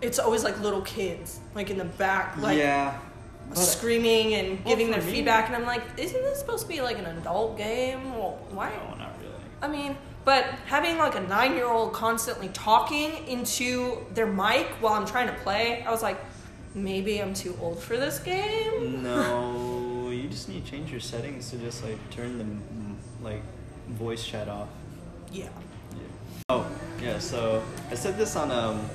it's 0.00 0.18
always 0.18 0.44
like 0.44 0.60
little 0.60 0.82
kids, 0.82 1.40
like 1.54 1.70
in 1.70 1.78
the 1.78 1.84
back, 1.84 2.36
like 2.38 2.58
yeah. 2.58 2.98
Screaming 3.52 4.34
and 4.34 4.64
Well, 4.64 4.74
giving 4.74 4.90
their 4.90 5.02
me- 5.02 5.12
feedback. 5.12 5.46
And 5.48 5.56
I'm 5.56 5.64
like, 5.66 5.82
isn't 5.98 6.22
this 6.22 6.38
supposed 6.38 6.62
to 6.62 6.68
be 6.68 6.80
like 6.80 6.98
an 6.98 7.04
adult 7.06 7.58
game? 7.58 8.14
Well, 8.16 8.38
why? 8.50 8.70
No, 8.70 8.96
not 8.96 9.12
really. 9.20 9.34
I 9.60 9.68
mean, 9.68 9.96
but 10.24 10.44
having 10.66 10.96
like 10.96 11.14
a 11.14 11.20
nine 11.20 11.54
year 11.54 11.66
old 11.66 11.92
constantly 11.92 12.48
talking 12.48 13.10
into 13.28 13.98
their 14.14 14.26
mic 14.26 14.66
while 14.80 14.94
I'm 14.94 15.06
trying 15.06 15.26
to 15.26 15.34
play, 15.34 15.82
I 15.86 15.90
was 15.90 16.02
like, 16.02 16.18
maybe 16.74 17.20
I'm 17.22 17.34
too 17.34 17.56
old 17.60 17.80
for 17.80 17.96
this 17.96 18.18
game. 18.18 19.02
No, 19.02 20.10
you 20.10 20.28
just 20.28 20.48
need 20.48 20.64
to 20.64 20.70
change 20.70 20.90
your 20.90 21.00
settings 21.00 21.50
to 21.50 21.56
just 21.56 21.84
like 21.84 21.98
turn 22.10 22.38
the 22.38 22.44
mm, 22.44 22.94
like 23.22 23.42
voice 23.90 24.24
chat 24.24 24.48
off. 24.48 24.68
Yeah. 25.32 25.48
Yeah. 25.92 25.98
Oh, 26.48 26.66
yeah. 27.02 27.18
So 27.18 27.62
I 27.90 27.94
said 27.94 28.18
this 28.18 28.36
on 28.36 28.50
um 28.50 28.88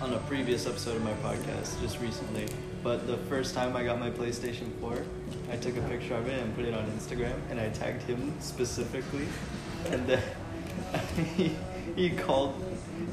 on 0.00 0.14
a 0.14 0.18
previous 0.20 0.66
episode 0.66 0.96
of 0.96 1.04
my 1.04 1.12
podcast 1.14 1.80
just 1.80 2.00
recently. 2.00 2.46
But 2.82 3.06
the 3.06 3.18
first 3.18 3.54
time 3.54 3.76
I 3.76 3.84
got 3.84 4.00
my 4.00 4.10
PlayStation 4.10 4.72
4, 4.80 5.04
I 5.52 5.56
took 5.56 5.76
a 5.76 5.82
picture 5.82 6.14
of 6.14 6.26
it 6.28 6.42
and 6.42 6.56
put 6.56 6.64
it 6.64 6.72
on 6.72 6.86
Instagram, 6.92 7.34
and 7.50 7.60
I 7.60 7.68
tagged 7.68 8.02
him 8.04 8.32
specifically. 8.40 9.26
And 9.90 10.06
then 10.06 10.22
he, 11.36 11.54
he 11.94 12.10
called 12.10 12.54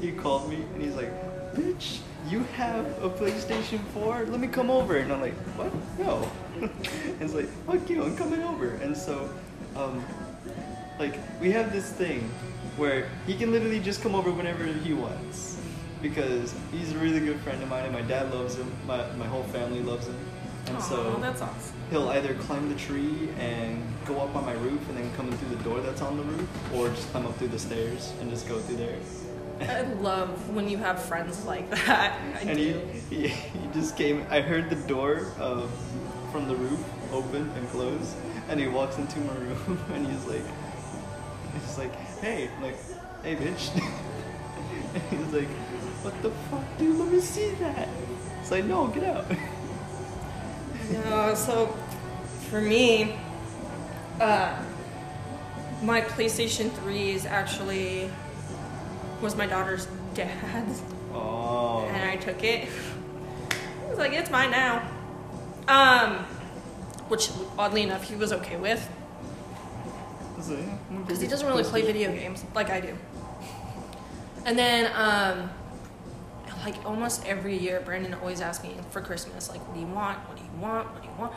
he 0.00 0.12
called 0.12 0.48
me 0.48 0.56
and 0.74 0.82
he's 0.82 0.94
like, 0.94 1.10
"Bitch, 1.54 2.00
you 2.30 2.44
have 2.56 2.86
a 3.02 3.10
PlayStation 3.10 3.80
4? 3.94 4.26
Let 4.26 4.40
me 4.40 4.48
come 4.48 4.70
over." 4.70 4.96
And 4.96 5.12
I'm 5.12 5.20
like, 5.20 5.34
"What? 5.56 5.72
No." 5.98 6.30
and 6.60 6.70
it's 7.20 7.34
like, 7.34 7.48
"Fuck 7.66 7.88
you, 7.90 8.02
I'm 8.04 8.16
coming 8.16 8.42
over." 8.42 8.74
And 8.82 8.96
so, 8.96 9.28
um, 9.76 10.04
like 10.98 11.14
we 11.40 11.50
have 11.52 11.72
this 11.72 11.90
thing 11.92 12.28
where 12.76 13.08
he 13.26 13.34
can 13.36 13.50
literally 13.50 13.80
just 13.80 14.02
come 14.02 14.14
over 14.14 14.30
whenever 14.30 14.64
he 14.64 14.92
wants. 14.92 15.60
Because 16.00 16.54
he's 16.70 16.92
a 16.92 16.98
really 16.98 17.18
good 17.18 17.40
friend 17.40 17.60
of 17.60 17.68
mine 17.68 17.84
and 17.84 17.92
my 17.92 18.02
dad 18.02 18.32
loves 18.32 18.54
him. 18.56 18.70
My, 18.86 19.04
my 19.16 19.26
whole 19.26 19.42
family 19.44 19.82
loves 19.82 20.06
him. 20.06 20.16
And 20.66 20.76
Aw, 20.76 20.80
so 20.80 21.16
that's 21.16 21.42
awesome. 21.42 21.74
he'll 21.90 22.08
either 22.10 22.34
climb 22.34 22.68
the 22.68 22.76
tree 22.76 23.28
and 23.40 23.82
go 24.04 24.20
up 24.20 24.36
on 24.36 24.44
my 24.46 24.52
roof 24.52 24.86
and 24.88 24.96
then 24.98 25.10
come 25.16 25.26
in 25.26 25.36
through 25.38 25.56
the 25.56 25.64
door 25.64 25.80
that's 25.80 26.02
on 26.02 26.16
the 26.16 26.22
roof, 26.22 26.48
or 26.74 26.88
just 26.90 27.10
climb 27.10 27.26
up 27.26 27.36
through 27.38 27.48
the 27.48 27.58
stairs 27.58 28.12
and 28.20 28.30
just 28.30 28.46
go 28.46 28.58
through 28.60 28.76
there. 28.76 28.96
I 29.60 29.82
love 30.00 30.50
when 30.54 30.68
you 30.68 30.78
have 30.78 31.02
friends 31.02 31.44
like 31.44 31.68
that. 31.70 32.20
I 32.36 32.40
and 32.40 32.58
do. 32.58 32.80
he, 33.10 33.32
just 33.72 33.96
came. 33.96 34.24
I 34.30 34.40
heard 34.40 34.70
the 34.70 34.76
door 34.86 35.32
uh, 35.38 35.66
from 36.30 36.48
the 36.48 36.56
roof 36.56 36.84
open 37.12 37.50
and 37.56 37.68
close, 37.70 38.14
and 38.48 38.60
he 38.60 38.68
walks 38.68 38.98
into 38.98 39.18
my 39.20 39.34
room 39.34 39.80
and 39.92 40.06
he's 40.06 40.24
like, 40.26 40.44
he's 41.54 41.78
like, 41.78 41.94
hey, 42.20 42.50
I'm 42.56 42.62
like, 42.62 42.76
hey, 43.22 43.36
bitch. 43.36 43.74
and 44.94 45.24
he's 45.24 45.32
like, 45.32 45.48
what 46.02 46.22
the 46.22 46.30
fuck, 46.30 46.78
dude? 46.78 46.96
Let 46.96 47.12
me 47.12 47.20
see 47.20 47.50
that. 47.60 47.88
It's 48.40 48.50
like, 48.50 48.64
no, 48.64 48.86
get 48.88 49.04
out. 49.04 49.26
No, 50.90 51.34
so 51.34 51.66
for 52.48 52.62
me, 52.62 53.14
uh, 54.20 54.58
my 55.82 56.00
PlayStation 56.00 56.72
3 56.72 57.10
is 57.10 57.26
actually 57.26 58.10
was 59.20 59.36
my 59.36 59.46
daughter's 59.46 59.86
dad's, 60.14 60.82
Oh. 61.14 61.86
and 61.88 62.08
I 62.10 62.16
took 62.16 62.42
it. 62.44 62.68
I 63.86 63.88
was 63.90 63.98
like, 63.98 64.12
it's 64.12 64.30
mine 64.30 64.50
now. 64.50 64.82
Um, 65.66 66.24
which 67.08 67.30
oddly 67.58 67.82
enough, 67.82 68.04
he 68.08 68.14
was 68.16 68.32
okay 68.32 68.56
with 68.56 68.86
So, 70.40 70.52
yeah, 70.52 70.58
I'm 70.58 70.78
gonna 70.88 71.00
because 71.04 71.20
he 71.20 71.26
doesn't 71.26 71.46
really 71.46 71.64
play 71.64 71.82
video 71.82 72.12
games 72.12 72.44
like 72.54 72.70
I 72.70 72.80
do. 72.80 72.96
And 74.46 74.58
then, 74.58 74.90
um, 74.94 75.50
like 76.64 76.76
almost 76.86 77.26
every 77.26 77.56
year, 77.56 77.80
Brandon 77.84 78.14
always 78.14 78.40
asks 78.40 78.64
me 78.64 78.76
for 78.90 79.00
Christmas, 79.00 79.48
like, 79.50 79.60
what 79.66 79.74
do 79.74 79.80
you 79.80 79.86
want? 79.86 80.18
What 80.28 80.36
do 80.36 80.42
you 80.42 80.60
want? 80.60 80.90
What 80.92 81.02
do 81.02 81.08
you 81.08 81.14
want? 81.18 81.32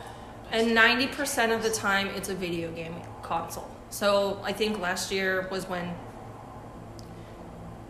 And 0.50 0.76
90% 0.76 1.54
of 1.54 1.62
the 1.62 1.70
time, 1.70 2.08
it's 2.08 2.28
a 2.28 2.34
video 2.34 2.70
game 2.72 2.94
console. 3.22 3.68
So 3.90 4.40
I 4.44 4.52
think 4.52 4.78
last 4.80 5.10
year 5.10 5.48
was 5.50 5.68
when 5.68 5.94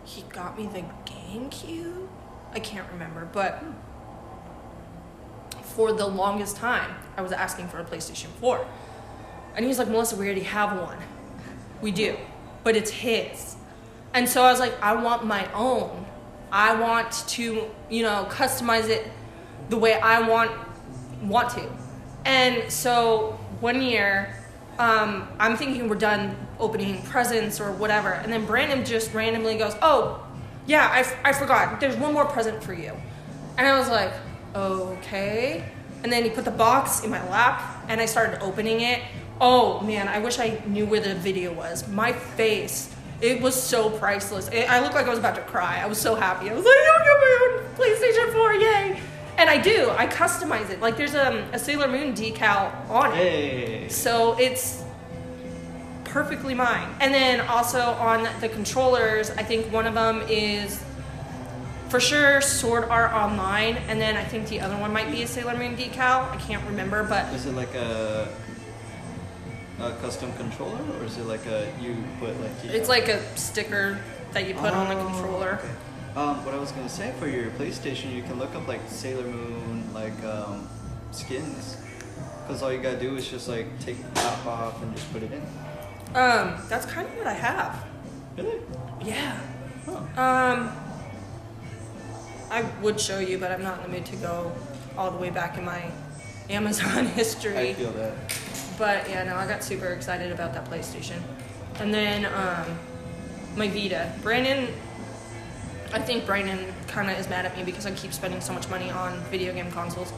he 0.05 0.23
got 0.23 0.57
me 0.57 0.67
the 0.67 0.83
GameCube. 1.11 2.07
I 2.53 2.59
can't 2.59 2.87
remember, 2.91 3.27
but 3.31 3.63
for 5.61 5.91
the 5.91 6.05
longest 6.05 6.57
time, 6.57 6.95
I 7.17 7.21
was 7.21 7.31
asking 7.31 7.67
for 7.69 7.79
a 7.79 7.83
PlayStation 7.83 8.27
4. 8.39 8.65
And 9.55 9.65
he's 9.65 9.79
like, 9.79 9.87
Melissa, 9.87 10.15
we 10.15 10.25
already 10.25 10.43
have 10.43 10.79
one. 10.79 10.97
We 11.81 11.91
do, 11.91 12.15
but 12.63 12.75
it's 12.75 12.91
his. 12.91 13.55
And 14.13 14.29
so 14.29 14.43
I 14.43 14.51
was 14.51 14.59
like, 14.59 14.79
I 14.81 14.93
want 14.95 15.25
my 15.25 15.51
own. 15.53 16.05
I 16.51 16.75
want 16.75 17.11
to, 17.29 17.69
you 17.89 18.03
know, 18.03 18.27
customize 18.29 18.89
it 18.89 19.11
the 19.69 19.77
way 19.77 19.99
I 19.99 20.27
want 20.27 20.51
want 21.23 21.49
to. 21.51 21.69
And 22.25 22.71
so 22.71 23.39
one 23.59 23.81
year, 23.81 24.35
um, 24.77 25.27
I'm 25.39 25.57
thinking 25.57 25.89
we're 25.89 25.95
done 25.95 26.35
opening 26.63 27.01
presents 27.03 27.59
or 27.59 27.71
whatever, 27.71 28.09
and 28.13 28.31
then 28.31 28.45
Brandon 28.45 28.85
just 28.85 29.13
randomly 29.13 29.55
goes, 29.57 29.75
"Oh, 29.81 30.25
yeah, 30.65 30.89
I, 30.91 30.99
f- 31.01 31.15
I 31.23 31.33
forgot. 31.33 31.79
There's 31.79 31.97
one 31.97 32.13
more 32.13 32.25
present 32.25 32.63
for 32.63 32.73
you." 32.73 32.93
And 33.57 33.67
I 33.67 33.77
was 33.77 33.89
like, 33.89 34.13
"Okay." 34.55 35.63
And 36.03 36.11
then 36.11 36.23
he 36.23 36.29
put 36.29 36.45
the 36.45 36.51
box 36.51 37.03
in 37.03 37.09
my 37.09 37.21
lap, 37.29 37.85
and 37.87 38.01
I 38.01 38.05
started 38.05 38.41
opening 38.41 38.81
it. 38.81 39.01
Oh 39.41 39.81
man, 39.81 40.07
I 40.07 40.19
wish 40.19 40.39
I 40.39 40.61
knew 40.67 40.85
where 40.85 41.01
the 41.01 41.15
video 41.15 41.53
was. 41.53 41.87
My 41.87 42.13
face, 42.13 42.93
it 43.21 43.41
was 43.41 43.55
so 43.61 43.89
priceless. 43.89 44.47
It, 44.49 44.69
I 44.69 44.79
looked 44.79 44.95
like 44.95 45.05
I 45.05 45.09
was 45.09 45.19
about 45.19 45.35
to 45.35 45.41
cry. 45.41 45.79
I 45.81 45.85
was 45.87 45.97
so 45.99 46.15
happy. 46.15 46.49
I 46.49 46.53
was 46.53 46.63
like, 46.65 46.73
"I 46.73 46.97
got 46.99 47.19
my 47.19 47.33
own 47.43 47.75
PlayStation 47.75 48.33
4, 48.33 48.53
yay!" 48.55 48.99
And 49.37 49.49
I 49.49 49.57
do. 49.57 49.89
I 49.97 50.05
customize 50.07 50.69
it. 50.69 50.79
Like 50.79 50.95
there's 50.97 51.15
um, 51.15 51.37
a 51.53 51.59
Sailor 51.59 51.87
Moon 51.87 52.13
decal 52.13 52.71
on 52.89 53.11
it. 53.13 53.15
Hey. 53.15 53.89
So 53.89 54.37
it's 54.37 54.82
perfectly 56.17 56.53
mine. 56.53 56.87
And 57.01 57.11
then 57.11 57.41
also 57.41 57.79
on 57.79 58.29
the 58.39 58.47
controllers, 58.47 59.31
I 59.31 59.41
think 59.43 59.73
one 59.73 59.87
of 59.87 59.95
them 59.95 60.21
is 60.29 60.81
for 61.89 61.99
sure 61.99 62.39
Sword 62.39 62.85
Art 62.85 63.11
Online, 63.13 63.77
and 63.89 63.99
then 63.99 64.15
I 64.15 64.23
think 64.23 64.47
the 64.47 64.61
other 64.61 64.77
one 64.77 64.93
might 64.93 65.11
be 65.11 65.23
a 65.23 65.27
Sailor 65.27 65.57
Moon 65.57 65.75
decal. 65.75 66.29
I 66.31 66.37
can't 66.37 66.63
remember, 66.65 67.03
but 67.03 67.33
Is 67.33 67.45
it 67.47 67.53
like 67.55 67.73
a 67.75 68.27
a 69.79 69.91
custom 70.01 70.31
controller, 70.33 70.79
or 70.99 71.03
is 71.05 71.17
it 71.17 71.25
like 71.25 71.45
a 71.47 71.67
you 71.81 71.95
put 72.19 72.39
like? 72.41 72.51
it's 72.65 72.89
like 72.89 73.07
a 73.09 73.19
sticker 73.35 73.99
that 74.31 74.47
you 74.47 74.53
put 74.53 74.71
on 74.71 74.87
the 74.87 74.95
Oh, 74.95 75.05
controller. 75.07 75.59
okay. 75.59 75.69
Um, 76.15 76.45
what 76.45 76.53
I 76.53 76.59
was 76.59 76.71
gonna 76.71 76.87
say 76.89 77.11
for 77.19 77.27
your 77.27 77.49
PlayStation, 77.51 78.13
you 78.15 78.21
can 78.21 78.37
look 78.37 78.53
up 78.55 78.67
like 78.67 78.81
Sailor 78.87 79.23
Moon 79.23 79.83
like 79.93 80.23
um, 80.23 80.67
skins, 81.11 81.77
because 82.41 82.61
all 82.61 82.71
you 82.71 82.79
gotta 82.81 82.99
do 82.99 83.15
is 83.15 83.27
just 83.27 83.47
like 83.47 83.67
take 83.79 83.97
the 84.01 84.21
top 84.21 84.45
off 84.45 84.81
and 84.83 84.95
just 84.95 85.11
put 85.11 85.23
it 85.23 85.31
in. 85.31 85.41
Um, 86.15 86.55
that's 86.69 86.85
kind 86.85 87.07
of 87.07 87.15
what 87.17 87.27
I 87.27 87.33
have. 87.33 87.85
Really? 88.37 88.59
Yeah. 89.03 89.39
Huh. 89.85 89.97
Um, 89.97 90.71
I 92.51 92.61
would 92.81 92.99
show 92.99 93.19
you, 93.19 93.37
but 93.39 93.51
I'm 93.51 93.63
not 93.63 93.77
in 93.77 93.91
the 93.91 93.97
mood 93.97 94.05
to 94.07 94.15
go 94.17 94.51
all 94.97 95.09
the 95.09 95.17
way 95.17 95.31
back 95.31 95.57
in 95.57 95.65
my 95.65 95.91
Amazon 96.49 97.05
history. 97.17 97.71
I 97.71 97.73
feel 97.73 97.91
that. 97.93 98.13
But 98.77 99.09
yeah, 99.09 99.23
no, 99.23 99.35
I 99.35 99.47
got 99.47 99.63
super 99.63 99.87
excited 99.87 100.31
about 100.31 100.53
that 100.53 100.65
PlayStation. 100.69 101.19
And 101.79 101.93
then 101.93 102.25
um, 102.25 102.77
my 103.55 103.67
Vita. 103.67 104.11
Brandon, 104.21 104.71
I 105.91 105.99
think 105.99 106.25
Brandon 106.25 106.73
kind 106.87 107.09
of 107.09 107.17
is 107.17 107.29
mad 107.29 107.45
at 107.45 107.57
me 107.57 107.63
because 107.63 107.85
I 107.85 107.91
keep 107.91 108.13
spending 108.13 108.41
so 108.41 108.53
much 108.53 108.69
money 108.69 108.89
on 108.89 109.17
video 109.31 109.53
game 109.53 109.71
consoles. 109.71 110.13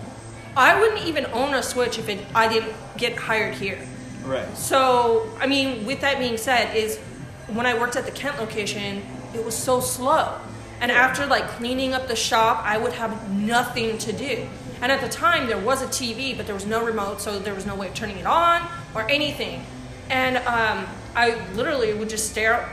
I 0.58 0.80
wouldn't 0.80 1.06
even 1.06 1.26
own 1.28 1.54
a 1.54 1.64
Switch 1.64 2.00
if 2.00 2.08
it, 2.08 2.26
I 2.34 2.48
didn't 2.48 2.74
get 2.98 3.18
hired 3.18 3.56
here. 3.56 3.80
Right. 4.26 4.58
So, 4.58 5.30
I 5.40 5.48
mean, 5.48 5.86
with 5.86 6.02
that 6.02 6.18
being 6.20 6.38
said, 6.38 6.76
is 6.76 6.98
when 7.48 7.66
I 7.66 7.78
worked 7.78 7.96
at 7.96 8.06
the 8.06 8.12
Kent 8.12 8.40
location, 8.40 9.04
it 9.34 9.44
was 9.44 9.56
so 9.56 9.80
slow. 9.80 10.40
And 10.82 10.92
after 10.92 11.26
like 11.26 11.48
cleaning 11.48 11.94
up 11.94 12.08
the 12.08 12.16
shop, 12.16 12.62
I 12.66 12.78
would 12.78 12.94
have 12.94 13.32
nothing 13.32 13.98
to 14.00 14.12
do. 14.12 14.48
And 14.82 14.92
at 14.92 15.00
the 15.02 15.10
time, 15.10 15.48
there 15.48 15.58
was 15.58 15.82
a 15.82 15.88
TV, 15.88 16.36
but 16.36 16.46
there 16.46 16.56
was 16.56 16.66
no 16.66 16.84
remote, 16.84 17.22
so 17.22 17.40
there 17.40 17.56
was 17.56 17.66
no 17.66 17.76
way 17.76 17.88
of 17.88 17.94
turning 17.94 18.18
it 18.18 18.26
on 18.26 18.68
or 18.94 19.10
anything. 19.10 19.66
And 20.10 20.38
um, 20.38 20.86
I 21.16 21.42
literally 21.54 21.94
would 21.94 22.10
just 22.10 22.30
stare 22.30 22.56
out 22.56 22.70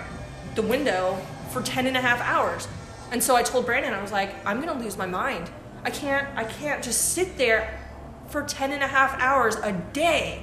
the 0.54 0.62
window 0.62 1.18
for 1.50 1.62
10 1.62 1.86
and 1.86 1.96
a 1.96 2.00
half 2.00 2.20
hours. 2.20 2.66
And 3.12 3.22
so 3.22 3.36
I 3.36 3.42
told 3.42 3.66
Brandon, 3.66 3.94
I 3.94 4.02
was 4.02 4.12
like, 4.12 4.34
I'm 4.46 4.60
gonna 4.60 4.78
lose 4.78 4.96
my 4.96 5.06
mind. 5.06 5.50
I 5.84 5.90
can't, 5.90 6.26
I 6.36 6.44
can't 6.44 6.82
just 6.82 7.12
sit 7.12 7.36
there 7.36 7.78
for 8.28 8.42
10 8.42 8.72
and 8.72 8.82
a 8.82 8.86
half 8.86 9.18
hours 9.20 9.56
a 9.56 9.72
day 9.72 10.42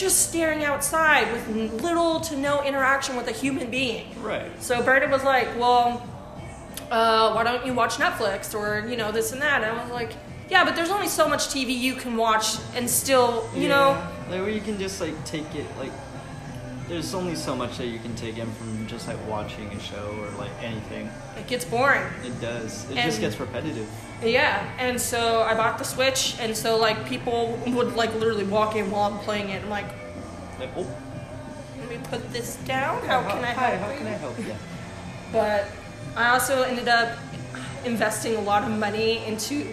just 0.00 0.28
staring 0.28 0.64
outside 0.64 1.30
with 1.32 1.82
little 1.82 2.20
to 2.20 2.36
no 2.36 2.64
interaction 2.64 3.16
with 3.16 3.28
a 3.28 3.32
human 3.32 3.70
being. 3.70 4.06
Right. 4.22 4.50
So 4.62 4.82
Brandon 4.82 5.10
was 5.10 5.22
like, 5.22 5.48
well, 5.58 6.02
uh, 6.90 7.32
why 7.32 7.44
don't 7.44 7.64
you 7.66 7.74
watch 7.74 7.96
Netflix 7.96 8.54
or, 8.54 8.88
you 8.88 8.96
know, 8.96 9.12
this 9.12 9.32
and 9.32 9.42
that? 9.42 9.62
And 9.62 9.78
I 9.78 9.82
was 9.82 9.92
like, 9.92 10.12
yeah, 10.48 10.64
but 10.64 10.74
there's 10.74 10.90
only 10.90 11.06
so 11.06 11.28
much 11.28 11.48
TV 11.48 11.78
you 11.78 11.94
can 11.94 12.16
watch 12.16 12.56
and 12.74 12.88
still, 12.88 13.48
you 13.54 13.68
know, 13.68 14.02
like 14.28 14.40
where 14.40 14.50
you 14.50 14.60
can 14.60 14.78
just 14.78 15.00
like 15.00 15.24
take 15.24 15.54
it 15.54 15.66
like. 15.78 15.92
There's 16.90 17.14
only 17.14 17.36
so 17.36 17.54
much 17.54 17.78
that 17.78 17.86
you 17.86 18.00
can 18.00 18.16
take 18.16 18.36
in 18.36 18.50
from 18.54 18.84
just 18.88 19.06
like 19.06 19.16
watching 19.28 19.68
a 19.68 19.78
show 19.80 20.12
or 20.20 20.28
like 20.38 20.50
anything. 20.60 21.08
it 21.38 21.46
gets 21.46 21.64
boring. 21.64 22.02
It 22.24 22.40
does. 22.40 22.84
It 22.90 22.96
And- 22.96 23.08
just 23.08 23.20
gets 23.20 23.38
repetitive. 23.38 23.88
Yeah, 24.24 24.68
and 24.76 25.00
so 25.00 25.42
I 25.42 25.54
bought 25.54 25.78
the 25.78 25.84
Switch, 25.84 26.34
and 26.40 26.54
so 26.54 26.76
like 26.78 27.06
people 27.06 27.56
would 27.68 27.94
like 27.94 28.12
literally 28.16 28.42
walk 28.44 28.74
in 28.74 28.90
while 28.90 29.08
I'm 29.12 29.18
playing 29.20 29.50
it. 29.50 29.62
I'm 29.62 29.70
like, 29.70 29.86
Like, 30.58 30.70
oh, 30.76 30.84
let 31.78 31.88
me 31.88 31.98
put 32.10 32.32
this 32.32 32.56
down. 32.66 33.06
How 33.06 33.22
can 33.22 33.44
I 33.44 33.52
hi, 33.52 33.62
help 33.76 33.82
how 33.82 33.90
you? 33.92 33.98
can 33.98 34.06
I 34.08 34.10
help 34.10 34.38
you? 34.40 34.54
but 35.32 35.68
I 36.16 36.30
also 36.30 36.62
ended 36.64 36.88
up 36.88 37.16
investing 37.84 38.34
a 38.34 38.40
lot 38.40 38.64
of 38.64 38.76
money 38.76 39.24
into 39.26 39.64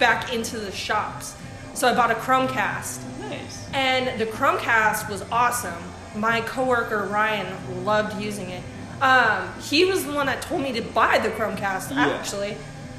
back 0.00 0.32
into 0.34 0.58
the 0.58 0.72
shops. 0.72 1.36
So 1.74 1.88
I 1.88 1.94
bought 1.94 2.10
a 2.10 2.14
Chromecast, 2.16 2.98
Nice. 3.20 3.68
and 3.72 4.20
the 4.20 4.26
Chromecast 4.26 5.08
was 5.08 5.24
awesome. 5.30 5.72
My 6.14 6.40
coworker 6.42 7.04
Ryan 7.10 7.84
loved 7.84 8.20
using 8.20 8.50
it. 8.50 8.62
Um, 9.00 9.52
he 9.60 9.84
was 9.84 10.04
the 10.04 10.12
one 10.12 10.26
that 10.26 10.42
told 10.42 10.62
me 10.62 10.72
to 10.72 10.82
buy 10.82 11.18
the 11.18 11.28
Chromecast 11.30 11.90
Yeah. 11.90 12.08
actually, 12.08 12.56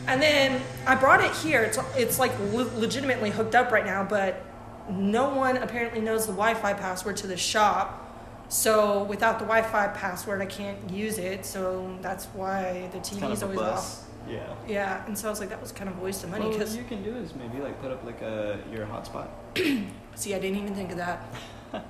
and 0.08 0.22
then 0.22 0.62
I 0.86 0.96
brought 0.96 1.24
it 1.24 1.32
here. 1.38 1.64
It's 1.64 1.80
it's 1.96 2.20
like 2.20 2.38
le- 2.52 2.70
legitimately 2.78 3.30
hooked 3.32 3.56
up 3.56 3.72
right 3.72 3.86
now, 3.86 4.04
but 4.04 4.44
no 4.90 5.30
one 5.30 5.58
apparently 5.58 6.02
knows 6.02 6.26
the 6.26 6.34
Wi-Fi 6.34 6.74
password 6.74 7.18
to 7.18 7.28
the 7.28 7.38
shop. 7.38 8.02
So 8.50 9.04
without 9.06 9.40
the 9.40 9.46
Wi-Fi 9.46 9.88
password, 9.88 10.42
I 10.42 10.46
can't 10.46 10.78
use 10.92 11.18
it. 11.18 11.46
So 11.46 11.98
that's 12.02 12.26
why 12.28 12.88
the 12.92 12.98
It's 13.00 13.10
TV 13.10 13.22
kind 13.22 13.34
is 13.34 13.42
of 13.42 13.50
always 13.50 13.62
off. 13.68 14.02
Yeah. 14.30 14.54
Yeah, 14.68 15.06
and 15.08 15.18
so 15.18 15.28
I 15.28 15.32
was 15.32 15.40
like, 15.40 15.50
that 15.50 15.62
was 15.62 15.72
kind 15.72 15.90
of 15.90 15.98
a 15.98 16.02
waste 16.02 16.24
of 16.24 16.30
money 16.32 16.50
Well, 16.50 16.58
what 16.58 16.70
you 16.72 16.84
can 16.84 17.04
do 17.04 17.16
is 17.16 17.34
maybe 17.36 17.60
like 17.60 17.80
put 17.82 17.92
up 17.92 18.04
like 18.04 18.22
a 18.22 18.60
your 18.72 18.86
hotspot, 18.86 19.28
see, 20.16 20.34
I 20.36 20.40
didn't 20.40 20.58
even 20.58 20.76
think 20.76 20.92
of 20.92 20.98
that. 20.98 21.24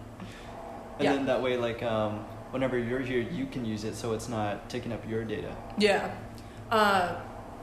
and 0.98 1.04
Yeah. 1.04 1.14
then 1.14 1.26
that 1.26 1.42
way 1.42 1.58
like 1.58 1.84
um 1.84 2.26
whenever 2.52 2.78
you're 2.78 3.00
here, 3.02 3.20
you 3.20 3.46
can 3.48 3.66
use 3.66 3.84
it, 3.84 3.96
so 3.96 4.14
it's 4.14 4.30
not 4.30 4.70
taking 4.70 4.94
up 4.94 5.08
your 5.10 5.26
data. 5.26 5.54
Yeah. 5.78 6.10
Uh, 6.72 7.16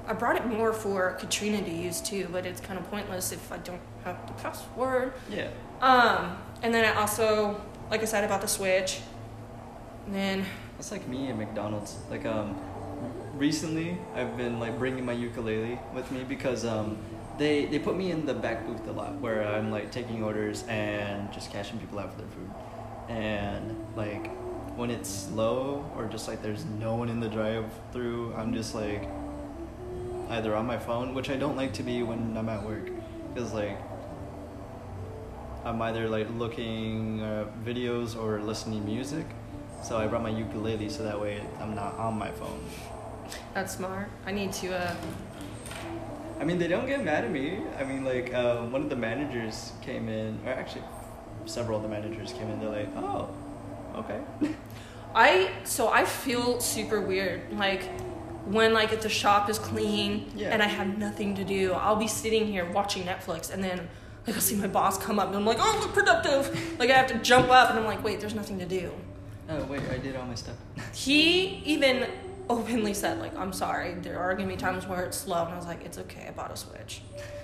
I 0.06 0.12
brought 0.12 0.36
it 0.36 0.44
more 0.46 0.72
for 0.74 1.12
Katrina 1.18 1.62
to 1.62 1.70
use 1.70 2.00
too, 2.02 2.28
but 2.30 2.44
it's 2.44 2.60
kind 2.60 2.78
of 2.78 2.90
pointless 2.90 3.32
if 3.32 3.50
I 3.50 3.56
don't 3.58 3.80
have 4.04 4.26
the 4.26 4.34
password. 4.34 5.14
Yeah. 5.30 5.48
Um, 5.80 6.36
and 6.62 6.74
then 6.74 6.84
I 6.84 7.00
also, 7.00 7.58
like 7.90 8.02
I 8.02 8.04
said, 8.04 8.24
about 8.24 8.42
the 8.42 8.48
Switch. 8.48 9.00
And 10.06 10.14
then, 10.14 10.44
That's 10.76 10.90
like 10.92 11.08
me 11.08 11.28
at 11.30 11.38
McDonald's. 11.38 11.96
Like 12.10 12.26
um, 12.26 12.56
recently 13.34 13.96
I've 14.14 14.36
been 14.36 14.58
like 14.60 14.78
bringing 14.78 15.06
my 15.06 15.12
ukulele 15.12 15.78
with 15.94 16.10
me 16.10 16.24
because 16.24 16.64
um, 16.64 16.98
they 17.38 17.66
they 17.66 17.78
put 17.78 17.96
me 17.96 18.10
in 18.10 18.26
the 18.26 18.34
back 18.34 18.66
booth 18.66 18.86
a 18.88 18.92
lot 18.92 19.14
where 19.20 19.46
I'm 19.46 19.70
like 19.70 19.90
taking 19.90 20.22
orders 20.22 20.64
and 20.68 21.32
just 21.32 21.50
cashing 21.52 21.78
people 21.78 21.98
out 21.98 22.12
for 22.12 22.18
their 22.18 22.28
food. 22.30 22.50
And 23.12 23.76
like 23.94 24.30
when 24.76 24.90
it's 24.90 25.08
slow 25.08 25.84
or 25.96 26.06
just 26.06 26.28
like 26.28 26.42
there's 26.42 26.64
no 26.64 26.94
one 26.94 27.10
in 27.10 27.20
the 27.20 27.28
drive-through, 27.28 28.34
I'm 28.34 28.54
just 28.54 28.74
like 28.74 29.06
either 30.30 30.54
on 30.54 30.66
my 30.66 30.78
phone, 30.78 31.14
which 31.14 31.28
I 31.28 31.36
don't 31.36 31.56
like 31.56 31.74
to 31.74 31.82
be 31.82 32.02
when 32.02 32.36
I'm 32.36 32.48
at 32.48 32.64
work, 32.64 32.88
because 33.34 33.52
like 33.52 33.78
I'm 35.64 35.80
either 35.82 36.08
like 36.08 36.28
looking 36.36 37.20
uh, 37.20 37.46
videos 37.64 38.16
or 38.16 38.40
listening 38.40 38.80
to 38.80 38.86
music. 38.86 39.26
So 39.82 39.98
I 39.98 40.06
brought 40.06 40.22
my 40.22 40.30
ukulele 40.30 40.88
so 40.88 41.02
that 41.02 41.20
way 41.20 41.42
I'm 41.60 41.74
not 41.74 41.98
on 41.98 42.14
my 42.18 42.30
phone. 42.30 42.60
that's 43.52 43.76
smart. 43.76 44.08
I 44.24 44.32
need 44.32 44.52
to, 44.54 44.74
uh, 44.74 44.94
I 46.40 46.44
mean, 46.44 46.58
they 46.58 46.68
don't 46.68 46.86
get 46.86 47.04
mad 47.04 47.24
at 47.24 47.30
me. 47.30 47.58
I 47.78 47.84
mean, 47.84 48.04
like 48.04 48.32
uh, 48.32 48.62
one 48.66 48.82
of 48.82 48.90
the 48.90 48.96
managers 48.96 49.72
came 49.82 50.08
in, 50.08 50.40
or 50.46 50.52
actually, 50.52 50.84
several 51.46 51.76
of 51.78 51.82
the 51.82 51.88
managers 51.88 52.32
came 52.32 52.48
in. 52.50 52.60
They're 52.60 52.68
like, 52.68 52.88
"Oh, 52.96 53.28
okay." 53.96 54.20
I, 55.14 55.50
so 55.64 55.88
I 55.88 56.04
feel 56.04 56.60
super 56.60 57.00
weird. 57.00 57.52
Like, 57.58 57.82
when 58.46 58.72
like 58.72 58.92
if 58.92 59.02
the 59.02 59.08
shop 59.08 59.48
is 59.50 59.58
clean 59.58 60.30
Yeah. 60.34 60.48
and 60.52 60.62
I 60.62 60.66
have 60.66 60.98
nothing 60.98 61.34
to 61.36 61.44
do, 61.44 61.72
I'll 61.74 61.96
be 61.96 62.08
sitting 62.08 62.46
here 62.46 62.64
watching 62.70 63.04
Netflix 63.04 63.52
and 63.52 63.62
then 63.62 63.88
like 64.26 64.34
I'll 64.36 64.42
see 64.42 64.56
my 64.56 64.66
boss 64.66 64.98
come 64.98 65.18
up 65.18 65.28
and 65.28 65.36
I'm 65.36 65.44
like, 65.46 65.58
oh, 65.60 65.78
look 65.80 65.92
productive. 65.92 66.78
Like 66.78 66.90
I 66.90 66.94
have 66.94 67.06
to 67.08 67.18
jump 67.18 67.50
up 67.50 67.70
and 67.70 67.78
I'm 67.78 67.84
like, 67.84 68.02
wait, 68.02 68.20
there's 68.20 68.34
nothing 68.34 68.58
to 68.58 68.66
do. 68.66 68.90
oh 69.48 69.64
wait, 69.66 69.82
I 69.90 69.98
did 69.98 70.16
all 70.16 70.24
my 70.26 70.34
stuff. 70.34 70.56
He 70.94 71.62
even 71.64 72.06
openly 72.48 72.94
said, 72.94 73.18
like, 73.18 73.36
I'm 73.36 73.52
sorry, 73.52 73.94
there 73.94 74.18
are 74.18 74.34
gonna 74.34 74.48
be 74.48 74.56
times 74.56 74.86
where 74.86 75.04
it's 75.04 75.16
slow. 75.16 75.44
And 75.44 75.54
I 75.54 75.56
was 75.56 75.66
like, 75.66 75.84
it's 75.84 75.98
okay, 75.98 76.26
I 76.28 76.30
bought 76.32 76.50
a 76.50 76.56
Switch. 76.56 77.02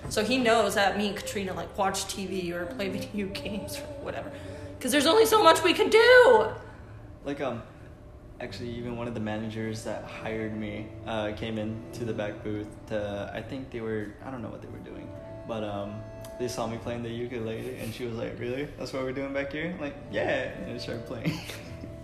So 0.09 0.23
he 0.23 0.37
knows 0.37 0.75
that 0.75 0.97
me 0.97 1.07
and 1.09 1.15
Katrina 1.15 1.53
like 1.53 1.75
watch 1.77 2.05
TV 2.05 2.51
or 2.51 2.65
play 2.65 2.89
video 2.97 3.27
games 3.27 3.77
or 3.77 4.03
whatever. 4.03 4.31
Because 4.77 4.91
there's 4.91 5.07
only 5.07 5.25
so 5.25 5.43
much 5.43 5.63
we 5.63 5.73
can 5.73 5.89
do. 5.89 6.47
like 7.25 7.41
um, 7.41 7.61
actually, 8.39 8.69
even 8.69 8.97
one 8.97 9.07
of 9.07 9.13
the 9.13 9.19
managers 9.19 9.83
that 9.83 10.03
hired 10.05 10.55
me 10.55 10.87
uh, 11.05 11.31
came 11.35 11.57
in 11.57 11.81
to 11.93 12.05
the 12.05 12.13
back 12.13 12.43
booth. 12.43 12.67
To, 12.87 13.31
I 13.33 13.41
think 13.41 13.71
they 13.71 13.81
were, 13.81 14.13
I 14.25 14.31
don't 14.31 14.41
know 14.41 14.49
what 14.49 14.61
they 14.61 14.69
were 14.69 14.77
doing, 14.79 15.09
but 15.47 15.63
um, 15.63 15.95
they 16.39 16.47
saw 16.47 16.65
me 16.67 16.77
playing 16.77 17.03
the 17.03 17.09
ukulele, 17.09 17.77
and 17.79 17.93
she 17.93 18.05
was 18.05 18.15
like, 18.15 18.39
"Really? 18.39 18.67
That's 18.77 18.93
what 18.93 19.03
we're 19.03 19.11
doing 19.11 19.33
back 19.33 19.51
here?" 19.51 19.71
I'm 19.75 19.81
like, 19.81 19.95
yeah, 20.11 20.51
and 20.63 20.73
I 20.73 20.77
started 20.77 21.05
playing. 21.05 21.37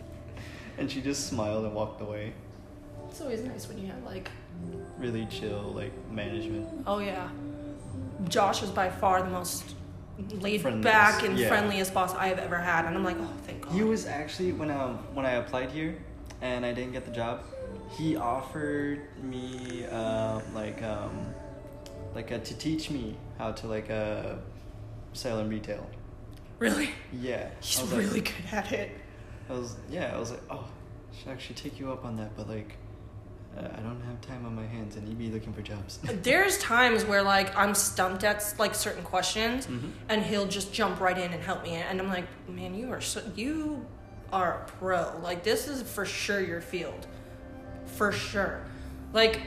and 0.78 0.92
she 0.92 1.02
just 1.02 1.28
smiled 1.28 1.66
and 1.66 1.74
walked 1.74 2.02
away. 2.02 2.34
It's 3.15 3.22
always 3.22 3.39
nice 3.43 3.65
when 3.69 3.77
you 3.77 3.88
have 3.88 4.03
like, 4.03 4.29
Really 5.00 5.25
chill, 5.27 5.72
like 5.74 5.93
management. 6.12 6.67
oh 6.86 7.00
yeah. 7.00 7.29
Josh 8.27 8.62
is 8.62 8.69
by 8.69 8.89
far 8.89 9.22
the 9.24 9.29
most 9.29 9.74
laid 10.41 10.60
Friendliest, 10.62 10.84
back 10.84 11.24
and 11.24 11.39
yeah. 11.39 11.48
friendliest 11.48 11.93
boss 11.93 12.13
I 12.13 12.27
have 12.27 12.39
ever 12.39 12.57
had. 12.57 12.84
And 12.84 12.93
I'm 12.93 13.05
like, 13.05 13.15
oh, 13.17 13.31
thank 13.48 13.62
God. 13.62 13.72
He 13.74 13.84
was 13.84 14.05
actually 14.05 14.51
when 14.51 14.69
um 14.69 14.98
when 15.13 15.25
I 15.25 15.31
applied 15.36 15.72
here, 15.72 15.98
and 16.41 16.65
I 16.65 16.74
didn't 16.74 16.91
get 16.91 17.05
the 17.05 17.12
job. 17.12 17.39
He 17.98 18.17
offered 18.17 19.00
me 19.24 19.86
uh, 19.89 20.41
like 20.53 20.84
um 20.84 21.34
like 22.13 22.34
uh, 22.34 22.39
to 22.39 22.53
teach 22.57 22.91
me 22.91 23.15
how 23.38 23.53
to 23.53 23.67
like 23.67 23.89
uh 23.89 24.34
sell 25.13 25.39
in 25.39 25.48
retail. 25.48 25.90
really? 26.59 26.90
Yeah, 27.13 27.48
He's 27.61 27.79
I 27.79 27.81
was 27.83 27.92
like- 27.94 28.01
really 28.01 28.22
good 28.22 28.46
at 28.51 28.74
it. 28.74 28.92
I 29.50 29.53
was 29.53 29.77
yeah, 29.90 30.13
I 30.13 30.20
was 30.20 30.31
like, 30.31 30.42
oh, 30.50 30.66
I 31.13 31.16
should 31.18 31.29
actually 31.29 31.55
take 31.55 31.79
you 31.79 31.94
up 31.94 32.03
on 32.03 32.18
that, 32.18 32.35
but 32.35 32.50
like, 32.50 32.75
I 33.57 33.79
don't 33.81 34.01
have 34.01 34.20
time 34.22 34.46
on 34.46 34.53
my 34.55 34.65
hands, 34.65 34.96
and 34.98 35.07
you'd 35.07 35.18
be 35.18 35.29
looking 35.29 35.53
for 35.53 35.61
jobs. 35.61 36.00
There's 36.03 36.57
times 36.57 37.05
where 37.05 37.24
like 37.24 37.55
I'm 37.57 37.74
stumped 37.74 38.24
at 38.24 38.53
like 38.59 38.75
certain 38.75 39.03
questions, 39.03 39.68
Mhm. 39.68 39.91
and 40.09 40.24
he'll 40.24 40.48
just 40.48 40.74
jump 40.74 41.00
right 41.00 41.18
in 41.18 41.31
and 41.33 41.41
help 41.41 41.63
me. 41.63 41.72
And 41.75 42.00
I'm 42.00 42.09
like, 42.09 42.25
man, 42.50 42.75
you 42.75 42.91
are 42.91 43.01
so 43.01 43.22
you 43.35 43.85
are 44.33 44.61
a 44.61 44.65
pro. 44.72 45.18
Like 45.24 45.44
this 45.44 45.68
is 45.68 45.81
for 45.83 46.05
sure 46.05 46.41
your 46.41 46.61
field, 46.61 47.07
for 47.85 48.11
sure. 48.11 48.61
Like 49.13 49.41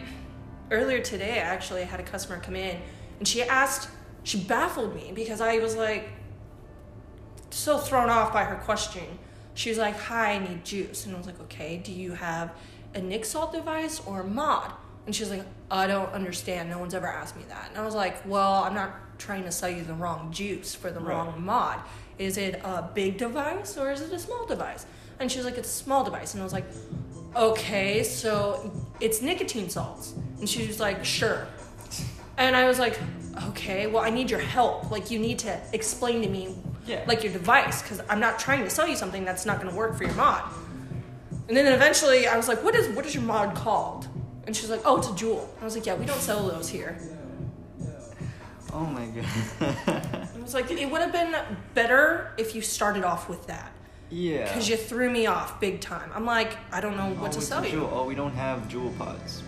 earlier 0.71 1.01
today, 1.01 1.35
I 1.35 1.44
actually 1.44 1.85
had 1.85 2.01
a 2.01 2.05
customer 2.05 2.40
come 2.40 2.57
in, 2.57 2.81
and 3.18 3.29
she 3.29 3.42
asked, 3.42 3.88
she 4.23 4.38
baffled 4.38 4.94
me 4.94 5.12
because 5.14 5.40
I 5.40 5.59
was 5.59 5.77
like 5.77 6.09
so 7.51 7.79
thrown 7.79 8.09
off 8.11 8.33
by 8.33 8.44
her 8.44 8.57
question. 8.57 9.05
She 9.55 9.71
was 9.71 9.79
like, 9.79 9.99
"Hi, 9.99 10.33
I 10.33 10.38
need 10.38 10.64
juice," 10.64 11.05
and 11.07 11.14
I 11.14 11.18
was 11.18 11.27
like, 11.27 11.40
"Okay, 11.42 11.79
do 11.79 11.92
you 11.92 12.12
have 12.12 12.53
a 12.94 13.01
nic 13.01 13.24
salt 13.24 13.53
device 13.53 14.01
or 14.07 14.20
a 14.22 14.24
mod?" 14.24 14.72
And 15.07 15.14
she's 15.14 15.31
like, 15.31 15.44
"I 15.70 15.87
don't 15.87 16.12
understand. 16.12 16.68
No 16.70 16.79
one's 16.79 16.94
ever 16.94 17.07
asked 17.07 17.37
me 17.37 17.42
that." 17.48 17.68
And 17.70 17.79
I 17.79 17.85
was 17.85 17.94
like, 17.94 18.16
"Well, 18.27 18.64
I'm 18.64 18.74
not 18.74 18.94
trying 19.18 19.44
to 19.44 19.51
sell 19.53 19.68
you 19.70 19.83
the 19.85 19.94
wrong 19.94 20.31
juice 20.33 20.74
for 20.74 20.90
the 20.90 21.01
Right. 21.01 21.09
wrong 21.16 21.35
mod. 21.44 21.79
Is 22.18 22.37
it 22.37 22.61
a 22.64 22.83
big 22.94 23.16
device 23.18 23.77
or 23.77 23.90
is 23.90 24.01
it 24.01 24.12
a 24.12 24.18
small 24.18 24.46
device?" 24.46 24.87
And 25.18 25.31
she 25.31 25.38
was 25.38 25.44
like, 25.46 25.57
"It's 25.59 25.68
a 25.68 25.72
small 25.85 26.05
device." 26.05 26.35
And 26.35 26.40
I 26.42 26.44
was 26.44 26.53
like, 26.53 26.66
"Okay, 27.35 28.03
so 28.05 28.70
it's 29.01 29.22
nicotine 29.22 29.68
salts." 29.70 30.12
And 30.38 30.48
she 30.48 30.66
was 30.66 30.79
like, 30.81 31.05
"Sure." 31.05 31.46
And 32.37 32.55
I 32.55 32.68
was 32.68 32.79
like, 32.79 32.96
okay, 33.48 33.88
well, 33.88 34.05
I 34.05 34.11
need 34.11 34.31
your 34.31 34.38
help. 34.40 34.90
Like, 34.92 35.11
you 35.11 35.18
need 35.18 35.40
to 35.40 35.59
explain 35.72 36.22
to 36.22 36.29
me, 36.29 36.55
Yeah. 36.87 37.03
like, 37.07 37.24
your 37.24 37.33
device, 37.33 37.83
because 37.83 38.01
I'm 38.09 38.20
not 38.20 38.38
trying 38.38 38.62
to 38.62 38.70
sell 38.70 38.87
you 38.87 38.94
something 38.96 39.24
that's 39.24 39.44
not 39.44 39.61
going 39.61 39.68
to 39.70 39.74
work 39.77 39.96
for 39.96 40.05
your 40.05 40.12
mod. 40.14 40.42
And 41.49 41.57
then 41.57 41.73
eventually, 41.73 42.27
I 42.27 42.37
was 42.37 42.47
like, 42.47 42.63
what 42.63 42.75
is 42.75 42.89
what 42.95 43.07
is 43.07 43.15
your 43.15 43.25
mod 43.25 43.55
called? 43.55 44.07
And 44.47 44.55
she's 44.57 44.71
like, 44.71 44.83
oh, 44.85 44.99
it's 44.99 45.09
a 45.09 45.13
Juul. 45.13 45.47
I 45.61 45.65
was 45.65 45.77
like, 45.77 45.87
yeah, 45.87 45.95
we 45.95 46.07
don't 46.07 46.21
sell 46.21 46.47
those 46.47 46.69
here. 46.69 46.99
Oh 48.73 48.85
my 48.85 49.07
god. 49.07 49.27
I 50.37 50.41
was 50.41 50.55
like, 50.55 50.71
it 50.71 50.91
would 50.91 51.01
have 51.01 51.13
been 51.13 51.35
better 51.75 52.33
if 52.37 52.55
you 52.55 52.61
started 52.61 53.03
off 53.03 53.29
with 53.29 53.47
that, 53.47 53.73
yeah. 54.11 54.45
because 54.45 54.69
you 54.69 54.77
threw 54.77 55.11
me 55.11 55.27
off 55.27 55.59
big 55.59 55.81
time. 55.81 56.11
I'm 56.15 56.27
like, 56.27 56.57
I 56.71 56.81
don't 56.81 56.97
know 56.97 57.11
what 57.15 57.31
oh, 57.31 57.33
to 57.35 57.41
sell 57.41 57.65
you. 57.65 57.81
Juul. 57.81 57.91
Oh, 57.93 58.05
we 58.05 58.15
don't 58.15 58.35
have 58.35 58.61
Juul 58.69 58.97
pods. 58.99 59.43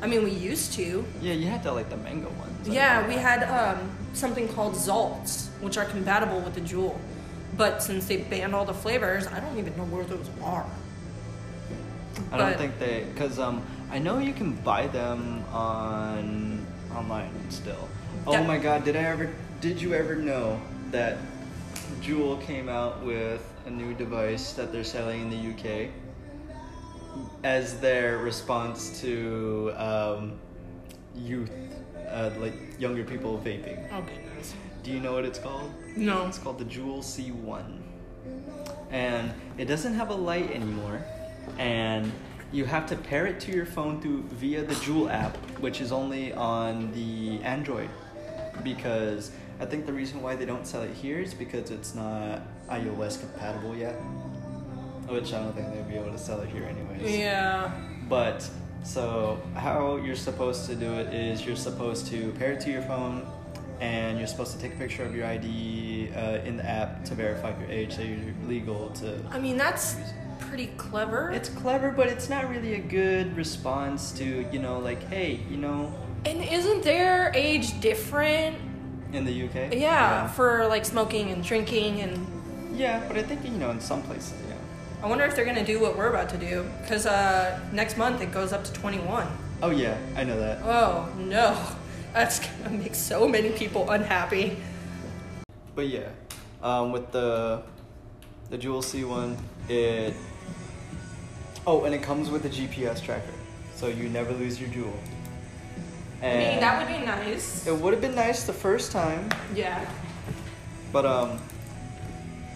I 0.00 0.06
mean, 0.06 0.24
we 0.24 0.30
used 0.30 0.72
to. 0.74 1.04
Yeah, 1.20 1.32
you 1.34 1.46
had 1.46 1.62
to 1.64 1.72
like 1.72 1.90
the 1.90 1.96
mango 1.96 2.28
ones. 2.30 2.68
Yeah, 2.68 3.06
we 3.06 3.14
had 3.14 3.44
um, 3.44 3.90
something 4.12 4.48
called 4.48 4.74
Zalts, 4.74 5.48
which 5.60 5.76
are 5.76 5.84
compatible 5.84 6.40
with 6.40 6.54
the 6.54 6.60
Juul. 6.60 6.96
But 7.56 7.82
since 7.82 8.06
they 8.06 8.18
banned 8.18 8.54
all 8.54 8.64
the 8.64 8.74
flavors, 8.74 9.26
I 9.26 9.38
don't 9.40 9.58
even 9.58 9.76
know 9.76 9.84
where 9.84 10.04
those 10.04 10.28
are. 10.42 10.66
I 12.30 12.36
don't 12.38 12.50
But- 12.50 12.58
think 12.58 12.78
they, 12.78 13.06
cause 13.16 13.38
um, 13.38 13.62
I 13.90 13.98
know 13.98 14.18
you 14.18 14.32
can 14.32 14.52
buy 14.52 14.86
them 14.88 15.44
on 15.52 16.66
online 16.94 17.30
still. 17.50 17.88
Oh 18.26 18.32
Yeah. 18.32 18.46
my 18.46 18.58
God! 18.58 18.84
Did 18.84 18.96
I 18.96 19.00
ever? 19.04 19.30
Did 19.60 19.80
you 19.80 19.94
ever 19.94 20.14
know 20.14 20.60
that 20.90 21.16
Juul 22.02 22.40
came 22.42 22.68
out 22.68 23.02
with 23.04 23.42
a 23.66 23.70
new 23.70 23.94
device 23.94 24.52
that 24.54 24.72
they're 24.72 24.84
selling 24.84 25.20
in 25.22 25.30
the 25.30 25.50
UK 25.52 25.88
as 27.44 27.78
their 27.80 28.18
response 28.18 29.00
to 29.00 29.72
um, 29.76 30.32
youth, 31.14 31.50
uh, 32.08 32.30
like 32.38 32.54
younger 32.78 33.04
people 33.04 33.40
vaping? 33.44 33.86
Oh 33.92 34.02
goodness. 34.02 34.54
Do 34.82 34.90
you 34.90 35.00
know 35.00 35.12
what 35.12 35.24
it's 35.24 35.38
called? 35.38 35.70
No. 35.96 36.26
It's 36.26 36.38
called 36.38 36.58
the 36.58 36.64
Juul 36.64 36.98
C1. 37.02 37.78
And 38.90 39.32
it 39.58 39.66
doesn't 39.66 39.94
have 39.94 40.10
a 40.10 40.14
light 40.14 40.50
anymore. 40.50 41.02
And 41.58 42.12
you 42.52 42.64
have 42.66 42.86
to 42.86 42.96
pair 42.96 43.26
it 43.26 43.40
to 43.40 43.52
your 43.52 43.66
phone 43.66 44.00
through 44.00 44.22
via 44.24 44.62
the 44.62 44.74
Juul 44.74 45.10
app, 45.10 45.36
which 45.60 45.80
is 45.80 45.90
only 45.90 46.32
on 46.34 46.92
the 46.92 47.42
Android. 47.42 47.88
Because 48.62 49.32
I 49.60 49.64
think 49.64 49.86
the 49.86 49.92
reason 49.92 50.22
why 50.22 50.36
they 50.36 50.44
don't 50.44 50.66
sell 50.66 50.82
it 50.82 50.92
here 50.92 51.20
is 51.20 51.34
because 51.34 51.70
it's 51.70 51.94
not 51.94 52.42
iOS 52.68 53.20
compatible 53.20 53.76
yet. 53.76 53.94
Which 55.08 55.32
I 55.32 55.42
don't 55.42 55.54
think 55.54 55.72
they'd 55.72 55.88
be 55.88 55.96
able 55.96 56.12
to 56.12 56.18
sell 56.18 56.40
it 56.40 56.48
here 56.50 56.64
anyways. 56.64 57.16
Yeah. 57.16 57.72
But 58.08 58.48
so 58.84 59.40
how 59.54 59.96
you're 59.96 60.16
supposed 60.16 60.66
to 60.66 60.74
do 60.74 60.92
it 60.94 61.12
is 61.14 61.46
you're 61.46 61.56
supposed 61.56 62.06
to 62.08 62.32
pair 62.32 62.52
it 62.52 62.60
to 62.62 62.70
your 62.70 62.82
phone, 62.82 63.26
and 63.80 64.18
you're 64.18 64.26
supposed 64.26 64.52
to 64.52 64.58
take 64.60 64.74
a 64.74 64.76
picture 64.76 65.04
of 65.04 65.14
your 65.14 65.26
ID 65.26 66.10
uh, 66.14 66.38
in 66.44 66.56
the 66.56 66.68
app 66.68 67.04
to 67.06 67.14
verify 67.14 67.56
your 67.60 67.70
age, 67.70 67.96
so 67.96 68.02
you're 68.02 68.18
legal 68.46 68.90
to. 68.90 69.18
I 69.30 69.38
mean, 69.38 69.56
that's 69.56 69.96
pretty 70.52 70.70
clever. 70.76 71.30
It's 71.30 71.48
clever, 71.48 71.90
but 71.90 72.08
it's 72.08 72.28
not 72.28 72.50
really 72.50 72.74
a 72.74 72.78
good 72.78 73.34
response 73.34 74.12
to 74.18 74.46
you 74.52 74.58
know 74.58 74.78
like 74.80 75.02
hey 75.08 75.40
you 75.50 75.56
know 75.56 75.90
and 76.26 76.44
isn't 76.44 76.84
their 76.84 77.32
age 77.34 77.80
different? 77.80 78.58
in 79.14 79.24
the 79.24 79.44
UK. 79.44 79.72
Yeah, 79.72 80.26
for 80.28 80.66
like 80.68 80.84
smoking 80.84 81.30
and 81.30 81.42
drinking 81.42 82.00
and 82.02 82.26
Yeah, 82.74 83.02
but 83.08 83.16
I 83.16 83.22
think 83.22 83.42
you 83.44 83.52
know 83.52 83.70
in 83.70 83.80
some 83.80 84.02
places 84.02 84.34
yeah. 84.46 84.56
I 85.02 85.08
wonder 85.08 85.24
if 85.24 85.34
they're 85.34 85.46
gonna 85.46 85.64
do 85.64 85.80
what 85.80 85.96
we're 85.96 86.10
about 86.10 86.28
to 86.28 86.36
do 86.36 86.68
because 86.82 87.06
uh, 87.06 87.58
next 87.72 87.96
month 87.96 88.20
it 88.20 88.30
goes 88.30 88.52
up 88.52 88.62
to 88.64 88.72
21. 88.74 89.26
Oh 89.62 89.70
yeah, 89.70 89.96
I 90.16 90.22
know 90.22 90.38
that. 90.38 90.60
Oh 90.64 91.08
no, 91.16 91.56
that's 92.12 92.40
gonna 92.40 92.76
make 92.76 92.94
so 92.94 93.26
many 93.26 93.52
people 93.52 93.88
unhappy. 93.90 94.58
But 95.74 95.88
yeah, 95.88 96.10
um, 96.62 96.92
with 96.92 97.10
the 97.10 97.62
the 98.50 98.58
Juul 98.58 98.84
C 98.84 99.04
one, 99.04 99.38
it 99.70 100.14
oh, 101.66 101.84
and 101.84 101.94
it 101.94 102.02
comes 102.02 102.30
with 102.30 102.44
a 102.44 102.48
GPS 102.50 103.02
tracker, 103.02 103.34
so 103.74 103.88
you 103.88 104.08
never 104.08 104.32
lose 104.32 104.60
your 104.60 104.70
Juul. 104.70 104.92
I 106.22 106.36
mean, 106.36 106.60
that 106.60 106.78
would 106.78 106.96
be 107.00 107.04
nice. 107.04 107.66
It 107.66 107.76
would 107.76 107.92
have 107.92 108.00
been 108.02 108.14
nice 108.14 108.44
the 108.44 108.52
first 108.52 108.92
time, 108.92 109.28
Yeah. 109.54 109.84
but 110.92 111.04
um. 111.06 111.38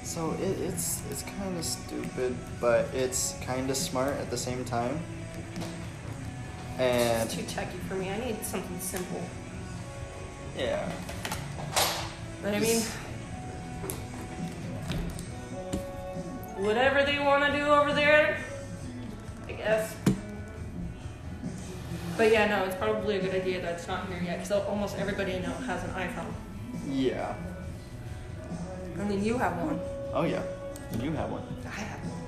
So 0.04 0.30
it, 0.40 0.60
it's 0.60 1.02
it's 1.10 1.22
kind 1.24 1.58
of 1.58 1.64
stupid, 1.64 2.36
but 2.60 2.86
it's 2.94 3.34
kind 3.44 3.68
of 3.68 3.76
smart 3.76 4.14
at 4.18 4.30
the 4.30 4.36
same 4.36 4.64
time. 4.64 5.00
And 6.78 7.24
It's 7.26 7.34
too 7.34 7.42
techy 7.42 7.78
for 7.88 7.94
me. 7.96 8.10
I 8.10 8.18
need 8.24 8.44
something 8.44 8.78
simple. 8.78 9.20
yeah, 10.56 10.88
But 12.40 12.54
I 12.54 12.60
mean, 12.60 12.82
whatever 16.56 17.02
they 17.02 17.18
want 17.18 17.44
to 17.44 17.52
do 17.58 17.64
over 17.66 17.92
there, 17.92 18.38
But 22.16 22.32
yeah, 22.32 22.46
no, 22.48 22.64
it's 22.64 22.76
probably 22.76 23.16
a 23.16 23.20
good 23.20 23.34
idea 23.34 23.60
that 23.60 23.74
it's 23.74 23.86
not 23.86 24.08
here 24.08 24.22
yet 24.24 24.38
because 24.38 24.64
almost 24.66 24.96
everybody 24.96 25.34
I 25.34 25.40
know 25.40 25.52
has 25.52 25.84
an 25.84 25.90
iPhone. 25.90 26.32
yeah. 26.88 27.34
I 28.98 29.04
mean, 29.04 29.22
you 29.22 29.36
have 29.36 29.56
one. 29.62 29.78
Oh 30.14 30.22
yeah, 30.24 30.42
you 31.02 31.12
have 31.12 31.30
one. 31.30 31.42
I 31.66 31.68
have 31.68 32.00
one. 32.00 32.22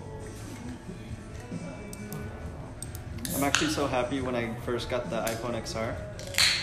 I'm 3.35 3.45
actually 3.45 3.71
so 3.71 3.87
happy 3.87 4.21
when 4.21 4.35
I 4.35 4.53
first 4.67 4.91
got 4.91 5.09
the 5.09 5.23
iPhone 5.23 5.55
XR 5.63 5.95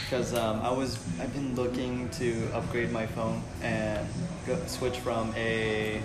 because 0.03 0.35
um, 0.35 0.61
I 0.61 0.71
was 0.71 0.99
I've 1.19 1.33
been 1.33 1.55
looking 1.55 2.09
to 2.09 2.47
upgrade 2.53 2.91
my 2.91 3.07
phone 3.07 3.41
and 3.63 4.07
go, 4.45 4.55
switch 4.67 4.99
from 4.99 5.33
a 5.35 5.99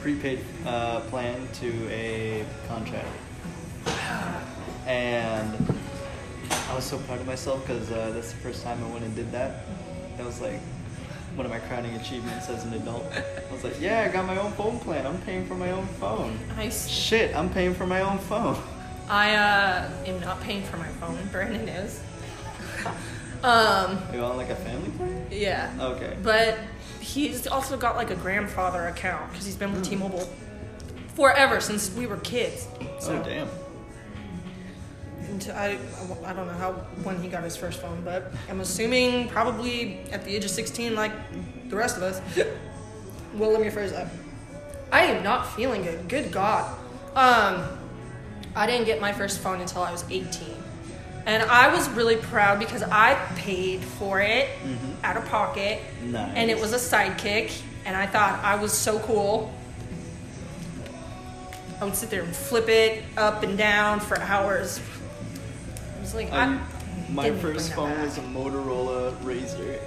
prepaid 0.00 0.40
uh, 0.64 1.00
plan 1.00 1.46
to 1.60 1.70
a 1.90 2.46
contract. 2.68 3.06
And 4.86 5.74
I 6.68 6.74
was 6.74 6.84
so 6.84 6.98
proud 6.98 7.20
of 7.20 7.26
myself 7.26 7.66
because 7.66 7.90
uh, 7.90 8.10
that's 8.14 8.32
the 8.32 8.38
first 8.38 8.64
time 8.64 8.82
I 8.82 8.88
went 8.90 9.04
and 9.04 9.14
did 9.14 9.30
that. 9.32 9.64
That 10.16 10.26
was 10.26 10.40
like 10.40 10.60
one 11.34 11.46
of 11.46 11.52
my 11.52 11.60
crowning 11.60 11.94
achievements 11.94 12.48
as 12.48 12.64
an 12.64 12.74
adult. 12.74 13.10
I 13.12 13.52
was 13.52 13.64
like, 13.64 13.80
yeah, 13.80 14.06
I 14.08 14.12
got 14.12 14.26
my 14.26 14.38
own 14.38 14.52
phone 14.52 14.78
plan. 14.80 15.06
I'm 15.06 15.20
paying 15.22 15.46
for 15.46 15.54
my 15.54 15.70
own 15.70 15.86
phone. 15.98 16.38
Shit, 16.70 17.34
I'm 17.34 17.48
paying 17.50 17.74
for 17.74 17.86
my 17.86 18.00
own 18.00 18.18
phone. 18.18 18.56
I 19.08 19.34
uh, 19.34 19.90
am 20.06 20.20
not 20.20 20.40
paying 20.40 20.62
for 20.62 20.76
my 20.76 20.88
phone. 20.88 21.18
Brandon 21.30 21.68
is. 21.68 22.00
um, 23.42 23.98
You 24.12 24.20
on 24.20 24.36
like 24.36 24.50
a 24.50 24.56
family 24.56 24.90
plan? 24.90 25.26
yeah. 25.30 25.72
Okay. 25.78 26.16
But 26.22 26.58
he's 27.00 27.46
also 27.46 27.76
got 27.76 27.96
like 27.96 28.10
a 28.10 28.16
grandfather 28.16 28.86
account 28.88 29.30
because 29.30 29.44
he's 29.46 29.56
been 29.56 29.72
with 29.72 29.84
T-Mobile 29.84 30.28
forever 31.14 31.60
since 31.60 31.92
we 31.94 32.06
were 32.06 32.16
kids. 32.18 32.68
So 33.00 33.18
oh 33.18 33.22
damn. 33.22 33.48
And 35.48 35.58
I, 35.58 35.78
I 36.24 36.32
don't 36.32 36.46
know 36.46 36.52
how 36.54 36.72
when 37.02 37.20
he 37.22 37.28
got 37.28 37.42
his 37.44 37.56
first 37.56 37.80
phone, 37.80 38.02
but 38.04 38.32
I'm 38.48 38.60
assuming 38.60 39.28
probably 39.28 40.00
at 40.12 40.24
the 40.24 40.34
age 40.34 40.44
of 40.44 40.50
16, 40.50 40.94
like 40.94 41.12
the 41.68 41.76
rest 41.76 41.96
of 41.96 42.02
us. 42.02 42.20
well, 43.34 43.50
let 43.50 43.60
me 43.60 43.68
rephrase 43.68 43.90
that. 43.90 44.08
I 44.90 45.04
am 45.04 45.22
not 45.22 45.54
feeling 45.54 45.82
good. 45.82 46.08
Good 46.08 46.32
God. 46.32 46.76
Um, 47.14 47.64
I 48.54 48.66
didn't 48.66 48.84
get 48.86 49.00
my 49.00 49.12
first 49.12 49.40
phone 49.40 49.60
until 49.60 49.82
I 49.82 49.90
was 49.92 50.04
18. 50.10 50.28
And 51.24 51.42
I 51.44 51.72
was 51.74 51.88
really 51.90 52.16
proud 52.16 52.58
because 52.58 52.82
I 52.82 53.14
paid 53.36 53.80
for 53.84 54.20
it 54.20 54.48
Mhm. 54.64 54.76
out 55.04 55.16
of 55.16 55.24
pocket. 55.28 55.80
Nice. 56.02 56.32
And 56.34 56.50
it 56.50 56.60
was 56.60 56.72
a 56.72 56.76
sidekick. 56.76 57.52
And 57.84 57.96
I 57.96 58.06
thought 58.06 58.40
I 58.44 58.56
was 58.56 58.72
so 58.72 58.98
cool. 59.00 59.52
I 61.80 61.84
would 61.84 61.96
sit 61.96 62.10
there 62.10 62.22
and 62.22 62.34
flip 62.34 62.68
it 62.68 63.02
up 63.16 63.42
and 63.42 63.56
down 63.58 64.00
for 64.00 64.18
hours. 64.20 64.78
Like, 66.14 66.32
I 66.32 66.58
my 67.10 67.30
first 67.30 67.72
phone 67.74 68.00
was 68.02 68.18
a 68.18 68.22
Motorola 68.22 69.12
Razr. 69.22 69.78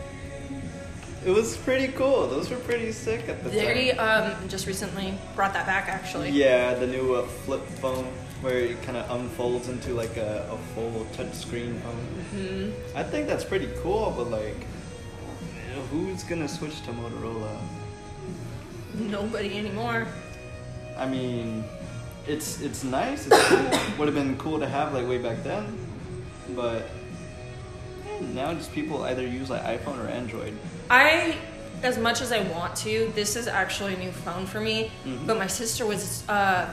It 1.25 1.31
was 1.31 1.57
pretty 1.57 1.91
cool. 1.93 2.27
Those 2.27 2.51
were 2.51 2.57
pretty 2.57 2.91
sick 2.91 3.27
at 3.27 3.43
the 3.43 3.49
They 3.49 3.91
time. 3.93 4.33
um, 4.41 4.47
just 4.47 4.67
recently 4.67 5.17
brought 5.35 5.53
that 5.53 5.65
back, 5.65 5.87
actually. 5.89 6.29
Yeah, 6.29 6.75
the 6.75 6.85
new 6.85 7.15
uh, 7.15 7.25
flip 7.25 7.65
phone 7.81 8.05
where 8.41 8.57
it 8.59 8.81
kind 8.83 8.95
of 8.97 9.09
unfolds 9.09 9.69
into 9.69 9.93
like 9.95 10.17
a, 10.17 10.47
a 10.51 10.57
full 10.75 11.05
touchscreen 11.13 11.79
phone. 11.81 11.95
hmm 12.31 12.71
I 12.95 13.01
think 13.01 13.27
that's 13.27 13.43
pretty 13.43 13.69
cool, 13.81 14.13
but 14.15 14.29
like, 14.29 14.67
who's 15.91 16.23
gonna 16.23 16.47
switch 16.47 16.81
to 16.83 16.91
Motorola? 16.91 17.57
Nobody 18.93 19.57
anymore. 19.57 20.07
I 20.97 21.05
mean, 21.07 21.63
it's 22.27 22.61
it's 22.61 22.83
nice. 22.83 23.27
It's 23.27 23.47
cool. 23.47 23.57
Would 23.97 24.07
have 24.07 24.15
been 24.15 24.37
cool 24.37 24.59
to 24.59 24.67
have 24.67 24.93
like 24.93 25.07
way 25.07 25.17
back 25.17 25.43
then, 25.43 25.75
but 26.49 26.87
now 28.33 28.53
just 28.53 28.71
people 28.73 29.03
either 29.03 29.25
use 29.25 29.49
like 29.49 29.63
iPhone 29.63 30.03
or 30.03 30.07
Android. 30.07 30.53
I, 30.89 31.37
as 31.83 31.97
much 31.97 32.21
as 32.21 32.31
I 32.31 32.41
want 32.49 32.75
to, 32.77 33.11
this 33.15 33.35
is 33.35 33.47
actually 33.47 33.95
a 33.95 33.97
new 33.97 34.11
phone 34.11 34.45
for 34.45 34.59
me. 34.61 34.91
Mhm. 35.05 35.25
But 35.27 35.37
my 35.37 35.47
sister 35.47 35.85
was, 35.85 36.23
uh, 36.29 36.67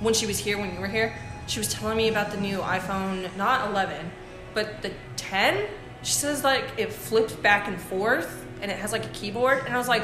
when 0.00 0.14
she 0.14 0.26
was 0.26 0.38
here, 0.38 0.58
when 0.58 0.74
you 0.74 0.80
were 0.80 0.88
here, 0.88 1.14
she 1.46 1.58
was 1.58 1.72
telling 1.72 1.96
me 1.96 2.08
about 2.08 2.30
the 2.30 2.38
new 2.38 2.58
iPhone, 2.58 3.34
not 3.36 3.68
11, 3.70 4.10
but 4.54 4.82
the 4.82 4.92
10. 5.16 5.66
She 6.02 6.12
says 6.12 6.42
like 6.44 6.64
it 6.76 6.92
flips 6.92 7.32
back 7.34 7.68
and 7.68 7.80
forth 7.80 8.44
and 8.60 8.70
it 8.70 8.78
has 8.78 8.92
like 8.92 9.04
a 9.04 9.08
keyboard. 9.08 9.62
And 9.66 9.74
I 9.74 9.78
was 9.78 9.88
like, 9.88 10.02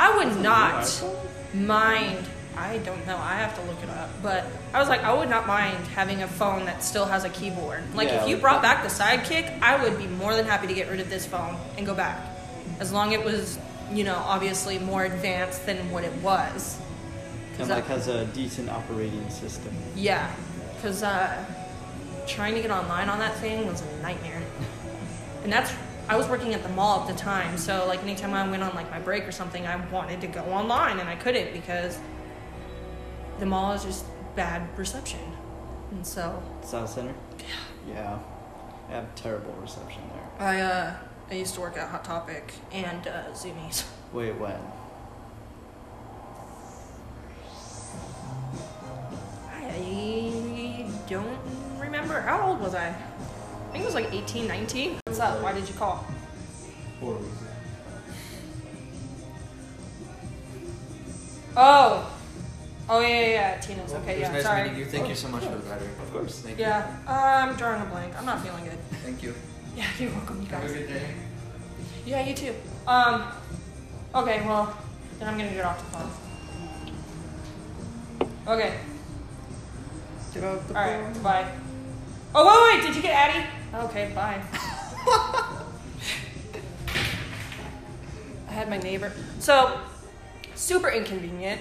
I 0.00 0.16
would 0.16 0.40
not 0.42 1.02
mind. 1.54 2.26
I 2.58 2.78
don't 2.78 3.06
know. 3.06 3.16
I 3.16 3.34
have 3.36 3.54
to 3.56 3.62
look 3.70 3.82
it 3.82 3.90
up. 3.90 4.10
But 4.22 4.44
I 4.74 4.80
was 4.80 4.88
like, 4.88 5.02
I 5.02 5.12
would 5.12 5.30
not 5.30 5.46
mind 5.46 5.78
having 5.88 6.22
a 6.22 6.28
phone 6.28 6.66
that 6.66 6.82
still 6.82 7.06
has 7.06 7.24
a 7.24 7.28
keyboard. 7.30 7.82
Like 7.94 8.08
Yeah, 8.08 8.22
if 8.22 8.28
you 8.28 8.36
brought 8.36 8.62
back 8.62 8.82
the 8.82 8.88
Sidekick, 8.88 9.60
I 9.62 9.82
would 9.82 9.96
be 9.98 10.06
more 10.06 10.34
than 10.34 10.44
happy 10.44 10.66
to 10.66 10.74
get 10.74 10.88
rid 10.90 11.00
of 11.00 11.08
this 11.08 11.24
phone 11.26 11.56
and 11.76 11.86
go 11.86 11.94
back, 11.94 12.20
as 12.80 12.92
long 12.92 13.12
it 13.12 13.24
was, 13.24 13.58
you 13.92 14.04
know, 14.04 14.16
obviously 14.16 14.78
more 14.78 15.04
advanced 15.04 15.66
than 15.66 15.90
what 15.90 16.04
it 16.04 16.12
was. 16.22 16.78
And 17.58 17.68
like 17.68 17.86
has 17.86 18.06
a 18.06 18.24
decent 18.26 18.70
operating 18.70 19.28
system. 19.30 19.72
yeah, 19.96 20.32
because 20.76 21.02
uh, 21.02 21.44
trying 22.26 22.54
to 22.54 22.60
get 22.62 22.70
online 22.70 23.08
on 23.08 23.18
that 23.18 23.34
thing 23.38 23.66
was 23.66 23.80
a 23.82 24.02
nightmare. 24.02 24.42
And 25.44 25.52
that's 25.52 25.72
I 26.08 26.16
was 26.16 26.26
working 26.28 26.52
at 26.52 26.62
the 26.62 26.68
mall 26.70 27.02
at 27.02 27.06
the 27.06 27.14
time, 27.14 27.56
so 27.58 27.86
like 27.86 28.02
anytime 28.02 28.34
I 28.34 28.48
went 28.50 28.62
on 28.62 28.74
like 28.74 28.90
my 28.90 28.98
break 28.98 29.26
or 29.26 29.32
something, 29.32 29.66
I 29.66 29.76
wanted 29.90 30.20
to 30.22 30.26
go 30.26 30.42
online 30.44 30.98
and 30.98 31.08
I 31.08 31.14
couldn't 31.14 31.52
because 31.52 31.96
the 33.38 33.46
mall 33.46 33.72
is 33.72 33.84
just 33.84 34.04
bad 34.36 34.68
reception. 34.78 35.20
And 35.90 36.06
so 36.06 36.42
Southcenter. 36.62 37.14
Yeah, 37.38 37.94
Yeah. 37.94 38.18
I 38.88 38.92
have 38.92 39.14
terrible 39.14 39.52
reception 39.60 40.02
there. 40.12 40.46
I 40.48 40.60
uh 40.60 40.94
I 41.30 41.34
used 41.34 41.54
to 41.56 41.60
work 41.60 41.76
at 41.76 41.88
Hot 41.88 42.04
Topic 42.04 42.52
and 42.72 43.06
uh, 43.06 43.24
Zumiez. 43.34 43.84
Wait, 44.14 44.32
when? 44.38 44.58
I 49.52 50.90
don't 51.08 51.38
remember 51.78 52.20
how 52.20 52.48
old 52.48 52.60
was 52.60 52.74
I. 52.74 52.88
I 52.88 53.72
think 53.72 53.82
it 53.82 53.86
was 53.86 53.94
like 53.94 54.12
18, 54.12 54.46
19. 54.48 54.96
What's 55.06 55.20
up? 55.20 55.42
Why 55.42 55.52
did 55.52 55.68
you 55.68 55.74
call? 55.74 56.06
Oh. 61.56 62.17
Oh 62.90 63.00
yeah, 63.00 63.08
yeah, 63.08 63.28
yeah. 63.28 63.60
Tina's. 63.60 63.92
Okay, 63.92 64.12
It 64.16 64.20
was 64.20 64.28
yeah. 64.28 64.32
nice 64.32 64.42
sorry. 64.44 64.62
meeting 64.62 64.78
you. 64.78 64.84
Thank 64.86 65.08
you 65.08 65.14
so 65.14 65.28
much 65.28 65.44
for 65.44 65.50
the 65.54 65.58
battery. 65.58 65.88
Of 66.02 66.12
course. 66.12 66.40
Thank 66.40 66.58
you. 66.58 66.64
Yeah. 66.64 66.96
Uh, 67.06 67.12
I'm 67.12 67.56
drawing 67.56 67.82
a 67.82 67.86
blank. 67.86 68.14
I'm 68.18 68.24
not 68.26 68.40
feeling 68.44 68.64
good. 68.64 68.78
Thank 69.04 69.22
you. 69.22 69.34
Yeah, 69.76 69.84
you're 69.96 70.10
welcome, 70.10 70.40
you 70.42 70.48
guys. 70.48 70.62
Have 70.62 70.70
a 70.72 70.74
good 70.74 70.88
day. 70.88 71.14
Yeah, 72.04 72.26
you 72.26 72.34
too. 72.34 72.52
Um. 72.88 73.22
Okay, 74.12 74.40
well, 74.44 74.76
then 75.20 75.28
I'm 75.28 75.36
gonna 75.38 75.52
get 75.52 75.64
off 75.64 75.78
the 75.78 75.98
phone. 75.98 76.10
Okay. 78.58 78.74
Get 80.34 80.42
out 80.42 80.66
the 80.66 80.74
phone. 80.74 80.76
All 80.76 81.00
right. 81.02 81.22
Bye. 81.22 81.48
Oh 82.34 82.44
wait, 82.72 82.78
wait. 82.80 82.86
Did 82.88 82.96
you 82.96 83.02
get 83.02 83.14
Addie? 83.14 83.46
Okay. 83.86 84.10
Bye. 84.16 84.42
I 88.48 88.52
had 88.52 88.68
my 88.68 88.78
neighbor. 88.78 89.12
So, 89.38 89.78
super 90.56 90.88
inconvenient. 90.88 91.60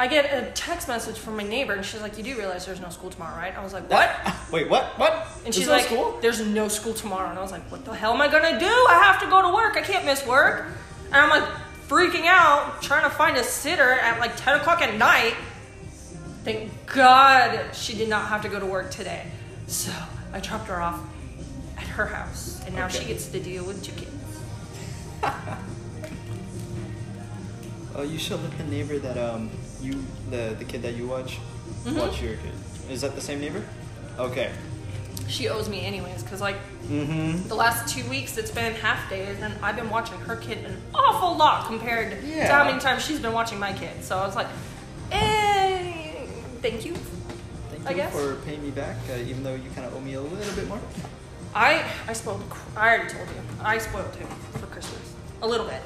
I 0.00 0.06
get 0.06 0.32
a 0.32 0.50
text 0.52 0.86
message 0.86 1.18
from 1.18 1.36
my 1.36 1.42
neighbor, 1.42 1.72
and 1.72 1.84
she's 1.84 2.00
like, 2.00 2.16
"You 2.16 2.22
do 2.22 2.36
realize 2.38 2.64
there's 2.64 2.80
no 2.80 2.88
school 2.88 3.10
tomorrow, 3.10 3.36
right?" 3.36 3.56
I 3.56 3.62
was 3.64 3.72
like, 3.72 3.90
"What?" 3.90 4.10
Wait, 4.52 4.70
what? 4.70 4.96
What? 4.98 5.12
And 5.12 5.46
There's 5.46 5.56
she's 5.56 5.66
no 5.66 5.72
like, 5.72 5.86
school? 5.86 6.18
"There's 6.22 6.40
no 6.40 6.68
school 6.68 6.94
tomorrow." 6.94 7.28
And 7.30 7.38
I 7.38 7.42
was 7.42 7.50
like, 7.50 7.68
"What 7.70 7.84
the 7.84 7.92
hell 7.94 8.12
am 8.14 8.20
I 8.20 8.28
gonna 8.28 8.58
do? 8.60 8.66
I 8.66 9.00
have 9.02 9.20
to 9.22 9.26
go 9.26 9.42
to 9.42 9.52
work. 9.52 9.76
I 9.76 9.82
can't 9.82 10.04
miss 10.04 10.24
work." 10.26 10.66
And 11.06 11.16
I'm 11.16 11.30
like 11.30 11.48
freaking 11.88 12.26
out, 12.26 12.80
trying 12.82 13.02
to 13.04 13.10
find 13.10 13.36
a 13.36 13.42
sitter 13.42 13.90
at 13.92 14.20
like 14.20 14.36
10 14.36 14.60
o'clock 14.60 14.82
at 14.82 14.94
night. 14.96 15.34
Thank 16.44 16.70
God 16.86 17.74
she 17.74 17.94
did 17.94 18.08
not 18.08 18.28
have 18.28 18.42
to 18.42 18.48
go 18.48 18.60
to 18.60 18.66
work 18.66 18.90
today. 18.90 19.26
So 19.66 19.90
I 20.32 20.40
dropped 20.40 20.68
her 20.68 20.80
off 20.80 21.00
at 21.76 21.84
her 21.84 22.06
house, 22.06 22.60
and 22.66 22.74
now 22.74 22.88
she 22.88 23.04
gets 23.04 23.26
to 23.28 23.40
deal 23.40 23.64
with 23.64 23.82
two 23.82 23.92
kids. 23.92 24.12
Oh, 27.98 28.02
you 28.02 28.16
should 28.16 28.40
let 28.40 28.56
the 28.56 28.62
neighbor 28.64 28.96
that 29.00 29.18
um 29.18 29.50
you 29.80 29.92
the 30.30 30.54
the 30.58 30.64
kid 30.64 30.82
that 30.82 30.94
you 30.94 31.06
watch 31.08 31.38
Mm-hmm. 31.84 31.98
watch 31.98 32.22
your 32.22 32.36
kid. 32.36 32.52
Is 32.90 33.00
that 33.02 33.14
the 33.14 33.20
same 33.20 33.40
neighbor? 33.40 33.62
Okay. 34.18 34.50
She 35.28 35.48
owes 35.48 35.68
me 35.68 35.84
anyways, 35.84 36.22
because 36.22 36.40
like 36.40 36.56
Mm-hmm. 36.88 37.48
the 37.48 37.54
last 37.54 37.92
two 37.94 38.08
weeks 38.08 38.38
it's 38.38 38.50
been 38.52 38.72
half 38.74 39.10
days, 39.10 39.36
and 39.42 39.52
I've 39.64 39.76
been 39.76 39.90
watching 39.90 40.18
her 40.20 40.36
kid 40.36 40.64
an 40.64 40.76
awful 40.94 41.36
lot 41.36 41.66
compared 41.66 42.10
to 42.22 42.46
how 42.46 42.64
many 42.64 42.78
times 42.80 43.04
she's 43.04 43.18
been 43.20 43.32
watching 43.34 43.58
my 43.58 43.72
kid. 43.72 44.02
So 44.04 44.16
I 44.16 44.24
was 44.26 44.36
like, 44.36 44.46
eh, 45.12 46.24
thank 46.62 46.84
you. 46.86 46.94
Thank 46.94 47.86
I 47.86 47.90
you 47.90 47.96
guess. 47.96 48.12
for 48.12 48.36
paying 48.46 48.62
me 48.62 48.70
back, 48.70 48.96
uh, 49.10 49.16
even 49.30 49.42
though 49.42 49.54
you 49.54 49.68
kind 49.74 49.86
of 49.86 49.94
owe 49.94 50.00
me 50.00 50.14
a 50.14 50.20
little 50.20 50.54
bit 50.54 50.68
more. 50.68 50.80
I 51.54 51.84
I 52.06 52.12
spoiled. 52.14 52.42
I 52.76 52.88
already 52.94 53.12
told 53.12 53.28
you. 53.28 53.42
I 53.60 53.78
spoiled 53.78 54.14
him 54.16 54.28
for 54.60 54.66
Christmas 54.66 55.14
a 55.42 55.46
little 55.48 55.66
bit. 55.66 55.82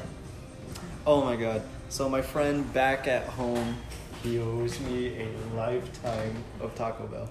Oh 1.07 1.25
my 1.25 1.37
god. 1.37 1.63
So 1.93 2.09
my 2.09 2.23
friend 2.23 2.73
back 2.73 3.07
at 3.07 3.25
home, 3.25 3.77
he 4.23 4.39
owes 4.39 4.81
me 4.81 5.09
a 5.25 5.55
lifetime 5.55 6.43
of 6.59 6.75
Taco 6.75 7.07
Bell. 7.07 7.29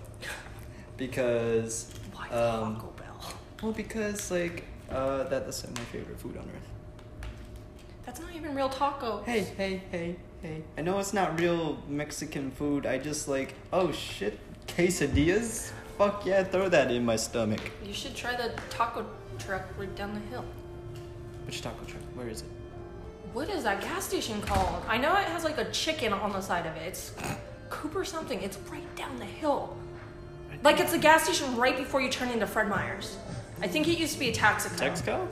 Because 0.98 1.92
Why 2.14 2.28
um 2.28 2.76
Taco 2.76 2.94
Bell? 2.96 3.34
well 3.64 3.72
because 3.72 4.30
like 4.30 4.66
uh 4.92 5.24
that 5.24 5.46
that's 5.46 5.68
my 5.68 5.82
favorite 5.92 6.20
food 6.20 6.38
on 6.38 6.44
earth. 6.44 6.70
That's 8.06 8.20
not 8.20 8.36
even 8.36 8.54
real 8.54 8.70
taco. 8.70 9.24
Hey, 9.24 9.40
hey, 9.58 9.82
hey, 9.90 10.16
hey. 10.44 10.62
I 10.78 10.82
know 10.84 11.00
it's 11.00 11.12
not 11.12 11.40
real 11.40 11.82
Mexican 11.90 12.52
food. 12.52 12.86
I 12.86 13.00
just 13.00 13.28
like 13.28 13.56
oh 13.74 13.92
shit, 13.92 14.38
quesadillas? 14.68 15.72
Fuck 15.98 16.24
yeah, 16.24 16.44
throw 16.44 16.70
that 16.70 16.92
in 16.92 17.04
my 17.04 17.16
stomach. 17.16 17.62
You 17.84 17.94
should 17.94 18.16
try 18.16 18.36
the 18.36 18.54
taco 18.70 19.08
truck 19.40 19.64
right 19.76 19.96
down 19.96 20.14
the 20.14 20.22
hill. 20.30 20.46
Which 21.48 21.64
taco 21.64 21.84
truck? 21.86 22.04
Where 22.14 22.30
is 22.30 22.44
it? 22.44 22.61
What 23.34 23.50
is 23.50 23.64
that 23.64 23.82
gas 23.82 24.06
station 24.06 24.42
called? 24.42 24.84
I 24.88 24.98
know 24.98 25.16
it 25.16 25.26
has 25.26 25.44
like 25.44 25.58
a 25.58 25.70
chicken 25.72 26.12
on 26.12 26.34
the 26.34 26.42
side 26.42 26.66
of 26.66 26.76
it. 26.76 26.88
It's 26.88 27.14
Cooper 27.70 28.04
something. 28.04 28.42
It's 28.42 28.58
right 28.70 28.96
down 28.98 29.18
the 29.20 29.26
hill. 29.26 29.78
Like 30.64 30.80
it's 30.80 30.94
a 30.94 30.98
gas 30.98 31.24
station 31.24 31.56
right 31.56 31.78
before 31.78 32.02
you 32.02 32.10
turn 32.10 32.30
into 32.30 32.46
Fred 32.46 32.68
Meyer's. 32.68 33.18
I 33.62 33.68
think 33.68 33.88
it 33.88 33.98
used 33.98 34.14
to 34.14 34.20
be 34.20 34.30
a 34.30 34.34
Taxico. 34.34 34.76
Texco? 34.76 35.28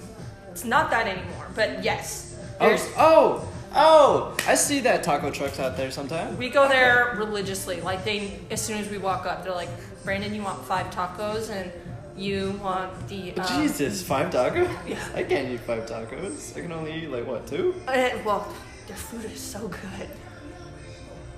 It's 0.50 0.64
not 0.64 0.90
that 0.92 1.08
anymore, 1.08 1.48
but 1.56 1.84
yes. 1.84 2.38
Oh, 2.62 2.94
oh, 2.98 3.50
oh! 3.76 4.38
I 4.48 4.56
see 4.56 4.80
that 4.82 5.04
taco 5.04 5.30
trucks 5.30 5.60
out 5.60 5.78
there 5.78 5.92
sometimes. 5.92 6.38
we 6.38 6.50
go 6.50 6.68
there 6.68 7.16
religiously. 7.18 7.82
Like 7.82 8.04
they, 8.04 8.40
as 8.50 8.62
soon 8.62 8.78
as 8.78 8.90
we 8.90 8.98
walk 8.98 9.26
up, 9.26 9.44
they're 9.44 9.54
like, 9.54 9.70
"Brandon, 10.04 10.34
you 10.34 10.42
want 10.42 10.64
five 10.66 10.88
tacos, 10.94 11.50
and 11.50 11.72
you 12.20 12.60
want 12.62 13.08
the." 13.08 13.34
Um, 13.40 13.48
Jesus, 13.62 14.04
five 14.04 14.30
tacos? 14.32 14.70
Yeah. 14.88 14.98
I 15.16 15.24
can't 15.24 15.48
eat 15.50 15.62
five 15.62 15.86
tacos. 15.88 16.56
I 16.58 16.62
can 16.62 16.72
only 16.72 16.94
eat 17.04 17.10
like 17.10 17.26
what, 17.26 17.48
two? 17.48 17.74
Uh, 17.88 18.10
well, 18.26 18.48
their 18.88 18.98
food 18.98 19.26
is 19.26 19.40
so 19.40 19.68
good. 19.68 20.10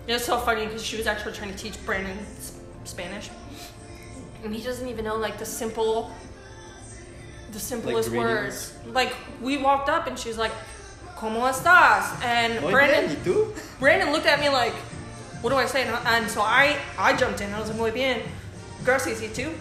It's 0.07 0.25
so 0.25 0.37
funny 0.39 0.65
because 0.65 0.83
she 0.83 0.97
was 0.97 1.07
actually 1.07 1.33
trying 1.33 1.51
to 1.51 1.57
teach 1.57 1.77
Brandon 1.85 2.17
Spanish, 2.83 3.29
and 4.43 4.53
he 4.53 4.61
doesn't 4.63 4.87
even 4.87 5.05
know 5.05 5.15
like 5.15 5.37
the 5.37 5.45
simple, 5.45 6.11
the 7.51 7.59
simplest 7.59 8.09
greetings? 8.09 8.27
words. 8.29 8.73
Like 8.87 9.13
we 9.41 9.57
walked 9.57 9.89
up 9.89 10.07
and 10.07 10.17
she 10.17 10.27
was 10.29 10.37
like, 10.37 10.51
"Cómo 11.17 11.47
estás?" 11.49 12.19
And 12.23 12.59
Muy 12.61 12.71
Brandon, 12.71 13.15
bien? 13.23 13.47
Brandon 13.79 14.11
looked 14.11 14.25
at 14.25 14.39
me 14.39 14.49
like, 14.49 14.73
"What 15.41 15.51
do 15.51 15.55
I 15.57 15.65
say?" 15.67 15.83
And, 15.83 15.95
I- 15.95 16.17
and 16.17 16.29
so 16.29 16.41
I, 16.41 16.77
I 16.97 17.15
jumped 17.15 17.39
in. 17.41 17.47
And 17.47 17.55
I 17.55 17.59
was 17.59 17.69
like, 17.69 17.77
"Muy 17.77 17.91
bien, 17.91 18.21
gracias, 18.83 19.21
y 19.21 19.27
tú?" 19.27 19.51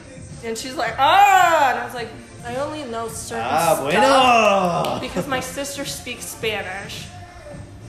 And 0.44 0.56
she's 0.56 0.74
like, 0.74 0.94
"Ah!" 0.98 1.70
And 1.70 1.78
I 1.80 1.84
was 1.84 1.94
like, 1.94 2.08
"I 2.46 2.56
only 2.56 2.84
know 2.84 3.08
certain 3.08 3.44
Ah, 3.48 3.74
stuff." 3.74 3.90
bueno! 3.90 4.98
because 5.00 5.26
my 5.28 5.40
sister 5.40 5.84
speaks 5.84 6.24
Spanish, 6.24 7.06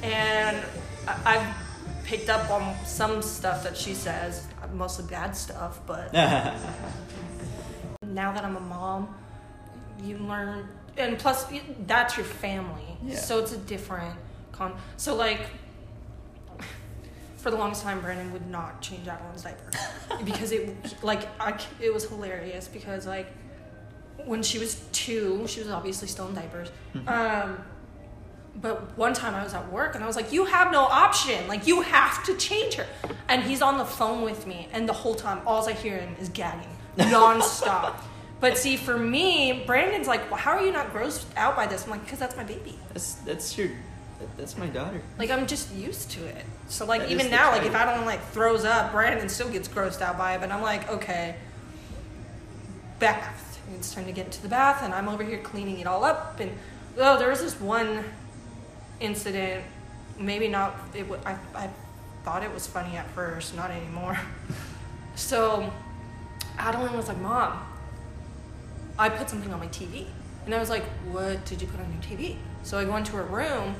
and 0.04 0.58
I- 1.08 1.18
I've 1.26 1.56
picked 2.06 2.30
up 2.30 2.50
on 2.50 2.76
some 2.86 3.22
stuff 3.22 3.64
that 3.64 3.78
she 3.78 3.94
says, 3.94 4.48
mostly 4.74 5.06
bad 5.06 5.36
stuff. 5.36 5.80
But 5.86 6.14
now 8.04 8.32
that 8.34 8.44
I'm 8.44 8.56
a 8.58 8.60
mom, 8.62 9.14
you 10.04 10.18
learn, 10.18 10.68
and 10.98 11.18
plus 11.20 11.46
that's 11.88 12.18
your 12.18 12.26
family, 12.26 12.98
Yeah. 13.04 13.18
so 13.18 13.40
it's 13.40 13.52
a 13.54 13.58
different 13.58 14.16
con. 14.52 14.74
So 14.98 15.16
like. 15.16 15.40
For 17.42 17.50
the 17.50 17.58
longest 17.58 17.82
time, 17.84 18.02
Brandon 18.02 18.32
would 18.34 18.48
not 18.50 18.82
change 18.82 19.08
Adeline's 19.08 19.44
diaper 19.44 19.72
because 20.24 20.52
it, 20.52 20.76
like, 21.04 21.28
I, 21.42 21.60
it 21.80 21.92
was 21.92 22.08
hilarious 22.08 22.68
because 22.68 23.08
like, 23.08 23.28
when 24.26 24.44
she 24.44 24.60
was 24.60 24.86
two, 24.92 25.48
she 25.48 25.60
was 25.60 25.70
obviously 25.70 26.08
still 26.08 26.28
in 26.28 26.36
diapers. 26.36 26.70
Um, 27.08 27.58
but 28.56 28.96
one 28.98 29.14
time 29.14 29.34
I 29.34 29.44
was 29.44 29.54
at 29.54 29.72
work 29.72 29.96
and 29.96 30.04
I 30.04 30.08
was 30.08 30.16
like, 30.16 30.32
"You 30.34 30.46
have 30.46 30.72
no 30.72 30.82
option. 30.82 31.48
Like 31.48 31.68
you 31.68 31.82
have 31.82 32.24
to 32.26 32.36
change 32.36 32.76
her." 32.76 32.86
And 33.30 33.44
he's 33.44 33.62
on 33.62 33.78
the 33.78 33.86
phone 33.86 34.22
with 34.24 34.46
me, 34.46 34.68
and 34.74 34.88
the 34.88 34.94
whole 34.94 35.16
time, 35.16 35.42
all 35.48 35.68
I 35.68 35.74
hear 35.74 35.98
him 35.98 36.16
is 36.20 36.30
gagging 36.30 36.68
nonstop. 36.98 37.96
but 38.40 38.58
see, 38.58 38.76
for 38.76 38.98
me, 38.98 39.64
Brandon's 39.66 40.08
like, 40.08 40.30
well, 40.30 40.40
"How 40.40 40.52
are 40.52 40.66
you 40.66 40.72
not 40.72 40.94
grossed 40.94 41.26
out 41.38 41.56
by 41.56 41.66
this?" 41.66 41.86
I'm 41.86 41.92
like, 41.92 42.04
"Because 42.04 42.20
that's 42.20 42.36
my 42.36 42.44
baby. 42.44 42.78
that's 42.90 43.14
that's 43.26 43.58
your 43.58 43.70
that's 44.38 44.58
my 44.58 44.68
daughter. 44.68 45.02
Like 45.18 45.30
I'm 45.32 45.48
just 45.48 45.74
used 45.74 46.12
to 46.12 46.26
it. 46.26 46.46
So 46.68 46.86
like 46.86 47.02
That 47.02 47.12
even 47.12 47.30
now, 47.30 47.52
like 47.52 47.64
if. 47.64 47.76
I 47.76 47.86
don't 47.86 48.06
like 48.06 48.24
throws 48.30 48.66
up, 48.66 48.92
Brandon 48.92 49.30
still 49.30 49.50
gets 49.50 49.68
grossed 49.68 50.02
out 50.02 50.18
by 50.18 50.36
it. 50.36 50.42
But 50.42 50.52
I'm 50.52 50.62
like, 50.62 50.90
okay, 50.90 51.36
bath. 53.00 53.48
It's 53.76 53.94
time 53.94 54.06
to 54.06 54.12
get 54.12 54.26
into 54.26 54.42
the 54.42 54.50
bath, 54.50 54.84
and 54.84 54.94
I'm 54.94 55.08
over 55.08 55.24
here 55.24 55.38
cleaning 55.40 55.80
it 55.80 55.88
all 55.88 56.04
up. 56.04 56.40
And 56.40 56.52
oh, 56.98 57.18
there 57.18 57.30
was 57.30 57.40
this 57.42 57.60
one 57.60 58.04
incident. 59.00 59.64
Maybe 60.20 60.48
not. 60.48 60.76
It. 60.94 61.08
wa- 61.08 61.18
I. 61.26 61.36
I 61.56 61.70
thought 62.24 62.44
it 62.44 62.54
was 62.54 62.68
funny 62.68 62.98
at 62.98 63.10
first, 63.12 63.56
not 63.56 63.72
anymore. 63.72 64.20
So, 65.14 65.72
Adeline 66.58 66.96
was 66.96 67.10
like, 67.10 67.20
"Mom, 67.20 67.60
I 68.98 69.10
put 69.10 69.30
something 69.30 69.54
on 69.54 69.60
my 69.60 69.68
TV," 69.68 70.06
and 70.46 70.56
I 70.56 70.58
was 70.60 70.70
like, 70.70 70.84
"What 71.12 71.46
did 71.46 71.62
you 71.62 71.68
put 71.68 71.82
on 71.82 71.92
your 71.92 72.02
TV?" 72.02 72.38
So 72.64 72.80
I 72.80 72.86
go 72.86 72.96
into 72.96 73.12
her 73.18 73.24
room, 73.24 73.76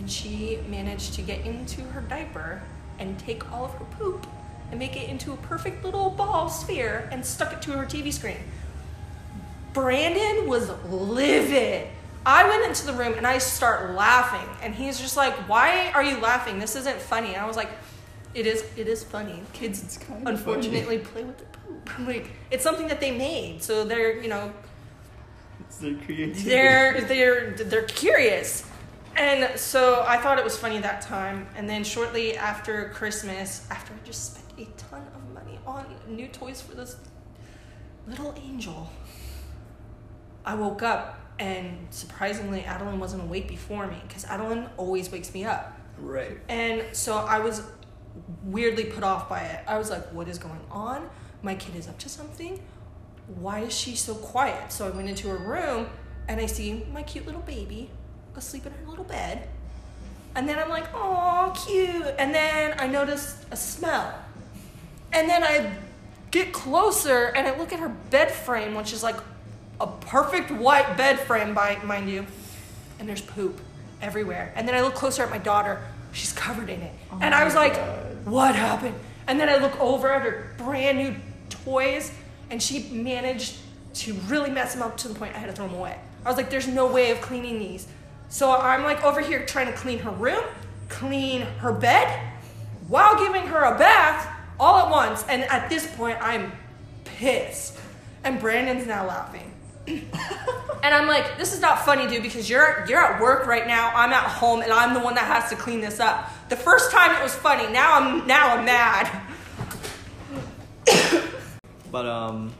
and 0.00 0.10
she 0.10 0.58
managed 0.66 1.12
to 1.12 1.20
get 1.22 1.44
into 1.44 1.82
her 1.82 2.00
diaper 2.00 2.62
and 2.98 3.18
take 3.18 3.52
all 3.52 3.66
of 3.66 3.72
her 3.74 3.84
poop 3.98 4.26
and 4.70 4.78
make 4.78 4.96
it 4.96 5.08
into 5.10 5.32
a 5.32 5.36
perfect 5.36 5.84
little 5.84 6.08
ball 6.08 6.48
sphere 6.48 7.06
and 7.12 7.24
stuck 7.24 7.52
it 7.52 7.60
to 7.60 7.72
her 7.72 7.84
TV 7.84 8.10
screen. 8.10 8.38
Brandon 9.74 10.48
was 10.48 10.70
livid. 10.88 11.86
I 12.24 12.48
went 12.48 12.64
into 12.64 12.86
the 12.86 12.94
room 12.94 13.12
and 13.14 13.26
I 13.26 13.38
start 13.38 13.94
laughing, 13.94 14.48
and 14.62 14.74
he's 14.74 14.98
just 14.98 15.16
like, 15.18 15.34
"Why 15.48 15.90
are 15.92 16.02
you 16.02 16.18
laughing? 16.18 16.58
This 16.58 16.76
isn't 16.76 16.98
funny." 17.00 17.34
And 17.34 17.42
I 17.42 17.46
was 17.46 17.56
like, 17.56 17.70
"It 18.34 18.46
is. 18.46 18.64
It 18.76 18.88
is 18.88 19.04
funny. 19.04 19.42
Kids, 19.52 19.82
It's 19.82 19.98
kinda 19.98 20.28
unfortunately, 20.30 20.98
play 20.98 21.24
with 21.24 21.38
the 21.38 21.44
poop. 21.44 22.06
Like 22.06 22.30
it's 22.50 22.62
something 22.64 22.88
that 22.88 23.00
they 23.00 23.10
made, 23.10 23.62
so 23.62 23.84
they're 23.84 24.20
you 24.20 24.28
know 24.28 24.52
It's 25.60 25.78
their 25.78 25.94
creativity. 25.94 26.48
they're 26.50 27.00
they're 27.02 27.50
they're 27.52 27.82
curious." 27.84 28.64
And 29.16 29.58
so 29.58 30.04
I 30.06 30.16
thought 30.18 30.38
it 30.38 30.44
was 30.44 30.56
funny 30.56 30.78
that 30.80 31.02
time. 31.02 31.46
And 31.56 31.68
then 31.68 31.84
shortly 31.84 32.36
after 32.36 32.90
Christmas, 32.90 33.66
after 33.70 33.92
I 33.92 34.06
just 34.06 34.34
spent 34.34 34.46
a 34.58 34.64
ton 34.80 35.06
of 35.14 35.34
money 35.34 35.58
on 35.66 35.86
new 36.08 36.28
toys 36.28 36.60
for 36.60 36.74
this 36.74 36.96
little 38.06 38.34
angel, 38.42 38.90
I 40.44 40.54
woke 40.54 40.82
up 40.82 41.18
and 41.38 41.86
surprisingly, 41.90 42.64
Adeline 42.64 42.98
wasn't 42.98 43.22
awake 43.22 43.48
before 43.48 43.86
me 43.86 43.96
because 44.06 44.24
Adeline 44.26 44.68
always 44.76 45.10
wakes 45.10 45.32
me 45.32 45.44
up. 45.44 45.78
right. 45.98 46.38
And 46.48 46.84
so 46.92 47.16
I 47.16 47.38
was 47.38 47.62
weirdly 48.44 48.84
put 48.84 49.02
off 49.02 49.28
by 49.28 49.40
it. 49.40 49.64
I 49.66 49.78
was 49.78 49.90
like, 49.90 50.06
what 50.12 50.28
is 50.28 50.38
going 50.38 50.60
on? 50.70 51.08
My 51.42 51.54
kid 51.54 51.76
is 51.76 51.88
up 51.88 51.98
to 52.00 52.08
something. 52.08 52.62
Why 53.38 53.60
is 53.60 53.72
she 53.74 53.96
so 53.96 54.14
quiet? 54.14 54.70
So 54.72 54.86
I 54.86 54.90
went 54.90 55.08
into 55.08 55.28
her 55.28 55.36
room 55.36 55.88
and 56.28 56.40
I 56.40 56.46
see 56.46 56.84
my 56.92 57.02
cute 57.02 57.24
little 57.24 57.40
baby 57.42 57.90
asleep 58.40 58.66
in 58.66 58.72
her 58.72 58.88
little 58.88 59.04
bed. 59.04 59.46
And 60.34 60.48
then 60.48 60.58
I'm 60.58 60.68
like, 60.68 60.86
oh, 60.94 61.52
cute. 61.66 62.14
And 62.18 62.34
then 62.34 62.74
I 62.78 62.86
noticed 62.86 63.44
a 63.50 63.56
smell. 63.56 64.14
And 65.12 65.28
then 65.28 65.44
I 65.44 65.72
get 66.30 66.52
closer 66.52 67.32
and 67.34 67.46
I 67.46 67.56
look 67.58 67.72
at 67.72 67.80
her 67.80 67.88
bed 67.88 68.30
frame, 68.30 68.74
which 68.74 68.92
is 68.92 69.02
like 69.02 69.16
a 69.80 69.86
perfect 69.86 70.50
white 70.50 70.96
bed 70.96 71.18
frame, 71.18 71.54
by 71.54 71.76
mind 71.84 72.10
you. 72.10 72.26
And 72.98 73.08
there's 73.08 73.22
poop 73.22 73.60
everywhere. 74.00 74.52
And 74.56 74.66
then 74.66 74.74
I 74.74 74.80
look 74.82 74.94
closer 74.94 75.22
at 75.22 75.30
my 75.30 75.38
daughter. 75.38 75.80
She's 76.12 76.32
covered 76.32 76.68
in 76.68 76.80
it. 76.80 76.92
Oh 77.12 77.18
and 77.20 77.34
I 77.34 77.44
was 77.44 77.54
like, 77.54 77.76
what 78.24 78.54
happened? 78.54 78.94
And 79.26 79.38
then 79.38 79.48
I 79.48 79.56
look 79.56 79.78
over 79.80 80.12
at 80.12 80.22
her 80.22 80.54
brand 80.58 80.98
new 80.98 81.14
toys, 81.48 82.12
and 82.50 82.62
she 82.62 82.88
managed 82.90 83.58
to 83.94 84.14
really 84.26 84.50
mess 84.50 84.74
them 84.74 84.82
up 84.82 84.96
to 84.98 85.08
the 85.08 85.14
point 85.14 85.34
I 85.34 85.38
had 85.38 85.46
to 85.46 85.52
throw 85.52 85.66
them 85.66 85.76
away. 85.76 85.98
I 86.24 86.28
was 86.28 86.36
like, 86.36 86.50
there's 86.50 86.68
no 86.68 86.86
way 86.86 87.10
of 87.10 87.20
cleaning 87.20 87.58
these. 87.58 87.86
So 88.30 88.52
I'm 88.52 88.84
like 88.84 89.04
over 89.04 89.20
here 89.20 89.44
trying 89.44 89.66
to 89.66 89.72
clean 89.72 89.98
her 89.98 90.12
room, 90.12 90.42
clean 90.88 91.42
her 91.42 91.72
bed, 91.72 92.08
while 92.86 93.18
giving 93.18 93.48
her 93.48 93.64
a 93.64 93.76
bath, 93.76 94.28
all 94.58 94.78
at 94.78 94.90
once. 94.90 95.24
And 95.28 95.42
at 95.42 95.68
this 95.68 95.86
point, 95.96 96.16
I'm 96.20 96.52
pissed. 97.04 97.76
And 98.22 98.38
Brandon's 98.40 98.86
now 98.86 99.04
laughing. 99.04 99.52
and 99.86 100.94
I'm 100.94 101.08
like, 101.08 101.38
this 101.38 101.52
is 101.52 101.60
not 101.60 101.84
funny, 101.84 102.06
dude, 102.06 102.22
because 102.22 102.48
you're 102.48 102.84
you're 102.88 103.00
at 103.00 103.20
work 103.20 103.46
right 103.46 103.66
now. 103.66 103.90
I'm 103.94 104.12
at 104.12 104.24
home, 104.24 104.62
and 104.62 104.72
I'm 104.72 104.94
the 104.94 105.00
one 105.00 105.16
that 105.16 105.24
has 105.24 105.50
to 105.50 105.56
clean 105.56 105.80
this 105.80 105.98
up. 105.98 106.30
The 106.48 106.56
first 106.56 106.92
time 106.92 107.10
it 107.16 107.22
was 107.22 107.34
funny. 107.34 107.72
Now 107.72 107.98
I'm 107.98 108.26
now 108.26 108.56
I'm 108.56 108.64
mad. 108.64 109.22
But 111.90 112.06
um, 112.06 112.52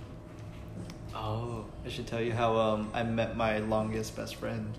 oh, 1.15 1.65
I 1.87 1.89
should 1.89 2.09
tell 2.09 2.21
you 2.21 2.33
how 2.33 2.57
um 2.57 2.91
I 2.93 3.05
met 3.05 3.37
my 3.37 3.59
longest 3.59 4.17
best 4.17 4.35
friend. 4.35 4.75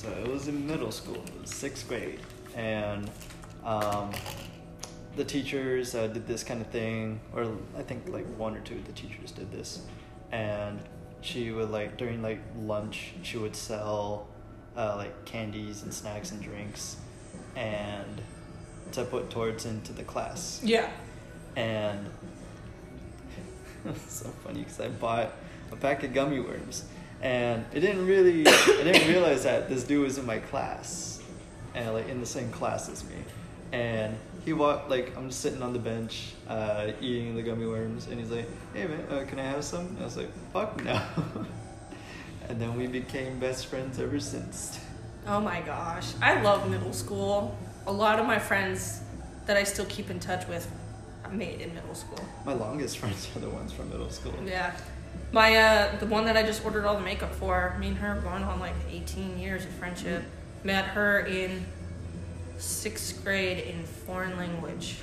So 0.00 0.08
it 0.24 0.28
was 0.28 0.46
in 0.46 0.64
middle 0.64 0.92
school, 0.92 1.16
it 1.16 1.40
was 1.40 1.50
sixth 1.50 1.88
grade, 1.88 2.20
and 2.54 3.10
um, 3.64 4.12
the 5.16 5.24
teachers 5.24 5.92
uh, 5.96 6.06
did 6.06 6.24
this 6.28 6.44
kind 6.44 6.60
of 6.60 6.68
thing, 6.68 7.18
or 7.34 7.48
I 7.76 7.82
think 7.82 8.08
like 8.08 8.24
one 8.36 8.54
or 8.56 8.60
two 8.60 8.76
of 8.76 8.86
the 8.86 8.92
teachers 8.92 9.32
did 9.32 9.50
this, 9.50 9.82
and 10.30 10.78
she 11.20 11.50
would 11.50 11.70
like 11.70 11.96
during 11.96 12.22
like 12.22 12.38
lunch 12.60 13.14
she 13.22 13.38
would 13.38 13.56
sell 13.56 14.28
uh, 14.76 14.94
like 14.96 15.24
candies 15.24 15.82
and 15.82 15.92
snacks 15.92 16.30
and 16.30 16.40
drinks, 16.40 16.96
and 17.56 18.22
to 18.92 19.02
put 19.04 19.30
towards 19.30 19.66
into 19.66 19.92
the 19.92 20.04
class. 20.04 20.60
Yeah. 20.62 20.90
and 21.56 22.06
it's 23.84 24.12
so 24.22 24.28
funny 24.44 24.60
because 24.60 24.78
I 24.78 24.88
bought 24.90 25.32
a 25.72 25.76
pack 25.76 26.04
of 26.04 26.14
gummy 26.14 26.38
worms, 26.38 26.84
and 27.22 27.64
it 27.72 27.80
didn't 27.80 28.06
really, 28.06 28.46
I 28.46 28.82
didn't 28.84 29.08
realize 29.08 29.44
that 29.44 29.68
this 29.68 29.84
dude 29.84 30.04
was 30.04 30.18
in 30.18 30.26
my 30.26 30.38
class, 30.38 31.22
and 31.74 31.92
like 31.94 32.08
in 32.08 32.20
the 32.20 32.26
same 32.26 32.50
class 32.50 32.88
as 32.88 33.04
me, 33.04 33.16
and 33.72 34.16
he 34.44 34.52
walked 34.52 34.90
like 34.90 35.16
I'm 35.16 35.28
just 35.28 35.40
sitting 35.40 35.62
on 35.62 35.72
the 35.72 35.78
bench, 35.78 36.32
uh, 36.48 36.92
eating 37.00 37.34
the 37.36 37.42
gummy 37.42 37.66
worms, 37.66 38.06
and 38.06 38.18
he's 38.18 38.30
like, 38.30 38.48
"Hey 38.74 38.86
man, 38.86 39.04
uh, 39.10 39.24
can 39.26 39.38
I 39.38 39.44
have 39.44 39.64
some?" 39.64 39.86
And 39.86 40.00
I 40.00 40.04
was 40.04 40.16
like, 40.16 40.30
"Fuck 40.52 40.82
no," 40.84 41.00
and 42.48 42.60
then 42.60 42.76
we 42.76 42.86
became 42.86 43.38
best 43.38 43.66
friends 43.66 43.98
ever 43.98 44.20
since. 44.20 44.78
Oh 45.26 45.40
my 45.40 45.60
gosh. 45.60 46.14
I 46.22 46.40
love 46.40 46.70
middle 46.70 46.92
school. 46.94 47.56
A 47.86 47.92
lot 47.92 48.18
of 48.18 48.26
my 48.26 48.38
friends 48.38 49.02
that 49.46 49.58
I 49.58 49.64
still 49.64 49.84
keep 49.84 50.08
in 50.08 50.18
touch 50.20 50.48
with 50.48 50.70
made 51.30 51.60
in 51.60 51.74
middle 51.74 51.94
school. 51.94 52.24
My 52.46 52.54
longest 52.54 52.96
friends 52.98 53.28
are 53.36 53.40
the 53.40 53.50
ones 53.50 53.70
from 53.70 53.90
middle 53.90 54.08
school. 54.08 54.32
Yeah. 54.46 54.74
My 55.32 55.56
uh 55.56 55.98
the 55.98 56.06
one 56.06 56.24
that 56.24 56.36
I 56.36 56.42
just 56.42 56.64
ordered 56.64 56.84
all 56.84 56.94
the 56.94 57.02
makeup 57.02 57.34
for, 57.34 57.76
me 57.78 57.88
and 57.88 57.96
her 57.98 58.14
have 58.14 58.24
gone 58.24 58.42
on 58.42 58.60
like 58.60 58.74
18 58.90 59.38
years 59.38 59.64
of 59.64 59.70
friendship. 59.72 60.22
Met 60.64 60.86
her 60.86 61.20
in 61.20 61.64
sixth 62.58 63.22
grade 63.22 63.58
in 63.58 63.84
foreign 63.84 64.36
language. 64.36 64.96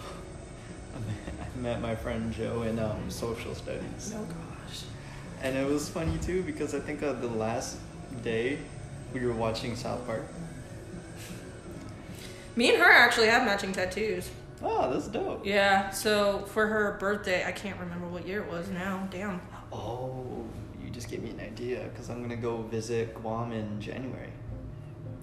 I 0.95 1.59
met 1.59 1.81
my 1.81 1.95
friend 1.95 2.33
Joe 2.33 2.63
in 2.63 2.79
um, 2.79 3.09
social 3.09 3.55
studies. 3.55 4.13
Oh 4.15 4.23
gosh. 4.23 4.83
And 5.41 5.55
it 5.55 5.67
was 5.67 5.89
funny 5.89 6.17
too 6.19 6.43
because 6.43 6.73
I 6.73 6.79
think 6.79 7.03
uh, 7.03 7.13
the 7.13 7.27
last 7.27 7.77
day 8.23 8.59
we 9.13 9.25
were 9.25 9.33
watching 9.33 9.75
South 9.75 10.05
Park. 10.05 10.25
Me 12.55 12.69
and 12.69 12.81
her 12.81 12.89
actually 12.89 13.27
have 13.27 13.45
matching 13.45 13.73
tattoos. 13.73 14.29
Oh, 14.63 14.91
that's 14.91 15.07
dope. 15.07 15.45
Yeah, 15.45 15.89
so 15.89 16.39
for 16.47 16.67
her 16.67 16.97
birthday, 16.99 17.45
I 17.45 17.51
can't 17.51 17.79
remember 17.79 18.07
what 18.07 18.25
year 18.25 18.41
it 18.41 18.49
was 18.49 18.69
now. 18.69 19.07
Damn. 19.11 19.41
Oh, 19.71 20.45
you 20.83 20.89
just 20.89 21.09
gave 21.09 21.21
me 21.23 21.31
an 21.31 21.39
idea 21.39 21.87
because 21.91 22.09
I'm 22.09 22.21
gonna 22.21 22.35
go 22.35 22.61
visit 22.63 23.13
Guam 23.15 23.51
in 23.51 23.79
January, 23.81 24.29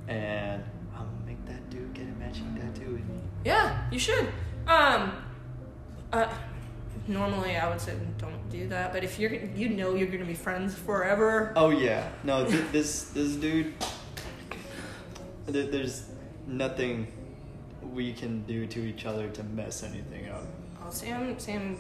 and 0.08 0.62
I'm 0.94 1.04
gonna 1.06 1.26
make 1.26 1.44
that 1.46 1.68
dude 1.70 1.92
get 1.94 2.04
a 2.04 2.18
matching 2.18 2.54
tattoo 2.56 2.92
with 2.92 3.08
me. 3.08 3.20
Yeah, 3.44 3.86
you 3.90 3.98
should. 3.98 4.28
Um, 4.66 5.12
uh, 6.12 6.32
normally 7.08 7.56
I 7.56 7.68
would 7.68 7.80
say 7.80 7.94
don't 8.18 8.48
do 8.50 8.68
that, 8.68 8.92
but 8.92 9.02
if 9.04 9.18
you're 9.18 9.32
you 9.32 9.68
know 9.70 9.94
you're 9.94 10.08
gonna 10.08 10.24
be 10.24 10.34
friends 10.34 10.74
forever. 10.74 11.52
Oh 11.56 11.70
yeah, 11.70 12.08
no, 12.24 12.44
th- 12.44 12.70
this 12.72 13.04
this 13.10 13.34
dude. 13.36 13.72
There, 15.46 15.66
there's 15.66 16.08
nothing 16.46 17.08
we 17.92 18.12
can 18.12 18.42
do 18.44 18.66
to 18.66 18.80
each 18.80 19.06
other 19.06 19.28
to 19.30 19.42
mess 19.42 19.82
anything 19.82 20.28
up. 20.28 20.46
Oh, 20.80 20.90
Sam, 20.90 21.38
Sam 21.38 21.76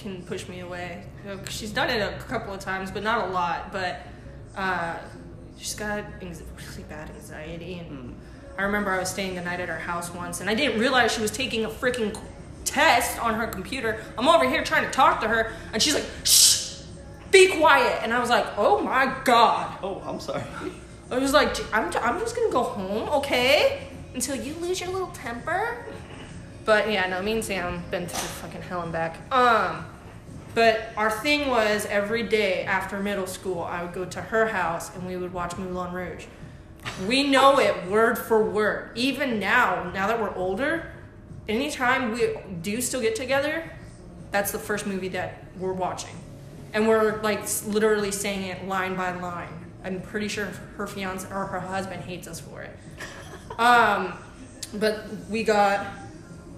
can 0.00 0.22
push 0.22 0.48
me 0.48 0.60
away. 0.60 1.02
She's 1.48 1.70
done 1.72 1.90
it 1.90 2.00
a 2.00 2.18
couple 2.24 2.54
of 2.54 2.60
times, 2.60 2.90
but 2.90 3.02
not 3.02 3.28
a 3.28 3.30
lot. 3.32 3.72
But 3.72 4.00
uh, 4.56 4.96
she's 5.58 5.74
got 5.74 6.04
really 6.20 6.82
bad 6.88 7.10
anxiety, 7.10 7.78
and 7.80 7.90
Mm. 8.10 8.14
I 8.58 8.62
remember 8.62 8.90
I 8.90 8.98
was 8.98 9.08
staying 9.08 9.36
the 9.36 9.40
night 9.42 9.60
at 9.60 9.68
her 9.68 9.78
house 9.78 10.12
once, 10.12 10.40
and 10.40 10.50
I 10.50 10.54
didn't 10.54 10.80
realize 10.80 11.12
she 11.12 11.20
was 11.20 11.30
taking 11.30 11.64
a 11.64 11.68
freaking 11.68 12.16
test 12.64 13.22
on 13.22 13.34
her 13.34 13.46
computer. 13.46 14.00
I'm 14.18 14.28
over 14.28 14.48
here 14.48 14.64
trying 14.64 14.84
to 14.84 14.90
talk 14.90 15.20
to 15.20 15.28
her, 15.28 15.52
and 15.72 15.80
she's 15.80 15.94
like, 15.94 16.04
"Shh, 16.24 16.82
be 17.30 17.48
quiet," 17.56 18.00
and 18.02 18.12
I 18.12 18.18
was 18.18 18.30
like, 18.30 18.46
"Oh 18.56 18.80
my 18.80 19.14
god." 19.24 19.78
Oh, 19.82 20.02
I'm 20.04 20.18
sorry. 20.18 20.42
I 21.10 21.18
was 21.18 21.32
like, 21.32 21.56
I'm, 21.72 21.84
I'm 22.02 22.18
just 22.18 22.34
gonna 22.36 22.50
go 22.52 22.64
home, 22.64 23.08
okay? 23.20 23.86
Until 24.14 24.34
you 24.36 24.54
lose 24.54 24.80
your 24.80 24.90
little 24.90 25.08
temper. 25.14 25.86
But 26.68 26.92
yeah, 26.92 27.06
no, 27.06 27.22
me 27.22 27.32
and 27.32 27.42
Sam 27.42 27.82
been 27.90 28.06
through 28.06 28.28
fucking 28.28 28.60
hell 28.60 28.82
and 28.82 28.92
back. 28.92 29.16
Um, 29.32 29.86
but 30.54 30.92
our 30.98 31.10
thing 31.10 31.48
was 31.48 31.86
every 31.86 32.24
day 32.24 32.64
after 32.64 33.00
middle 33.00 33.26
school, 33.26 33.62
I 33.62 33.82
would 33.82 33.94
go 33.94 34.04
to 34.04 34.20
her 34.20 34.48
house 34.48 34.94
and 34.94 35.06
we 35.06 35.16
would 35.16 35.32
watch 35.32 35.56
Moulin 35.56 35.94
Rouge. 35.94 36.26
We 37.06 37.26
know 37.26 37.58
it 37.58 37.86
word 37.86 38.18
for 38.18 38.44
word. 38.44 38.90
Even 38.96 39.40
now, 39.40 39.90
now 39.94 40.08
that 40.08 40.20
we're 40.20 40.34
older, 40.34 40.92
anytime 41.48 42.12
we 42.12 42.34
do 42.60 42.82
still 42.82 43.00
get 43.00 43.16
together, 43.16 43.64
that's 44.30 44.52
the 44.52 44.58
first 44.58 44.86
movie 44.86 45.08
that 45.08 45.42
we're 45.58 45.72
watching. 45.72 46.16
And 46.74 46.86
we're 46.86 47.22
like 47.22 47.46
literally 47.64 48.10
saying 48.10 48.42
it 48.42 48.68
line 48.68 48.94
by 48.94 49.18
line. 49.18 49.72
I'm 49.84 50.02
pretty 50.02 50.28
sure 50.28 50.52
her 50.76 50.86
fiance 50.86 51.26
or 51.32 51.46
her 51.46 51.60
husband 51.60 52.04
hates 52.04 52.28
us 52.28 52.40
for 52.40 52.60
it. 52.60 52.76
Um, 53.58 54.16
but 54.74 55.04
we 55.28 55.42
got 55.42 55.84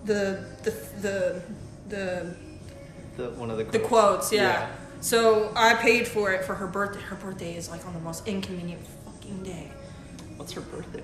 the 0.05 0.45
the 0.63 0.71
the 1.01 1.43
the 1.89 2.35
The 3.17 3.31
one 3.31 3.51
of 3.51 3.59
the 3.59 3.65
the 3.65 3.79
quotes, 3.79 4.33
yeah. 4.33 4.43
Yeah. 4.43 4.71
So 5.01 5.53
I 5.57 5.75
paid 5.75 6.07
for 6.07 6.33
it 6.33 6.45
for 6.45 6.55
her 6.55 6.67
birthday. 6.67 7.01
Her 7.01 7.17
birthday 7.17 7.57
is 7.57 7.71
like 7.71 7.87
on 7.87 7.95
the 7.95 8.01
most 8.01 8.27
inconvenient 8.29 8.81
fucking 9.05 9.43
day. 9.43 9.71
What's 10.37 10.53
her 10.53 10.61
birthday? 10.61 11.03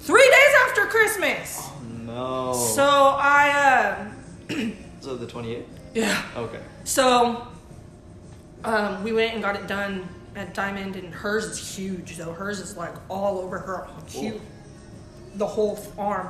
Three 0.00 0.22
days 0.30 0.54
after 0.68 0.86
Christmas. 0.86 1.58
Oh 1.60 1.82
no. 2.06 2.52
So 2.54 2.84
I, 2.86 4.08
uh, 4.50 4.54
So 5.00 5.16
the 5.16 5.26
28th? 5.26 5.64
yeah. 5.94 6.22
Okay. 6.36 6.60
So 6.84 7.46
um, 8.64 9.02
we 9.04 9.12
went 9.12 9.34
and 9.34 9.42
got 9.42 9.56
it 9.56 9.66
done 9.66 10.08
at 10.36 10.54
Diamond, 10.54 10.96
and 10.96 11.12
hers 11.12 11.44
is 11.46 11.76
huge 11.76 12.16
though. 12.16 12.32
Hers 12.32 12.60
is 12.60 12.76
like 12.76 12.94
all 13.08 13.38
over 13.40 13.58
her, 13.58 13.88
huge, 14.08 14.40
the 15.34 15.46
whole 15.46 15.78
arm. 15.98 16.28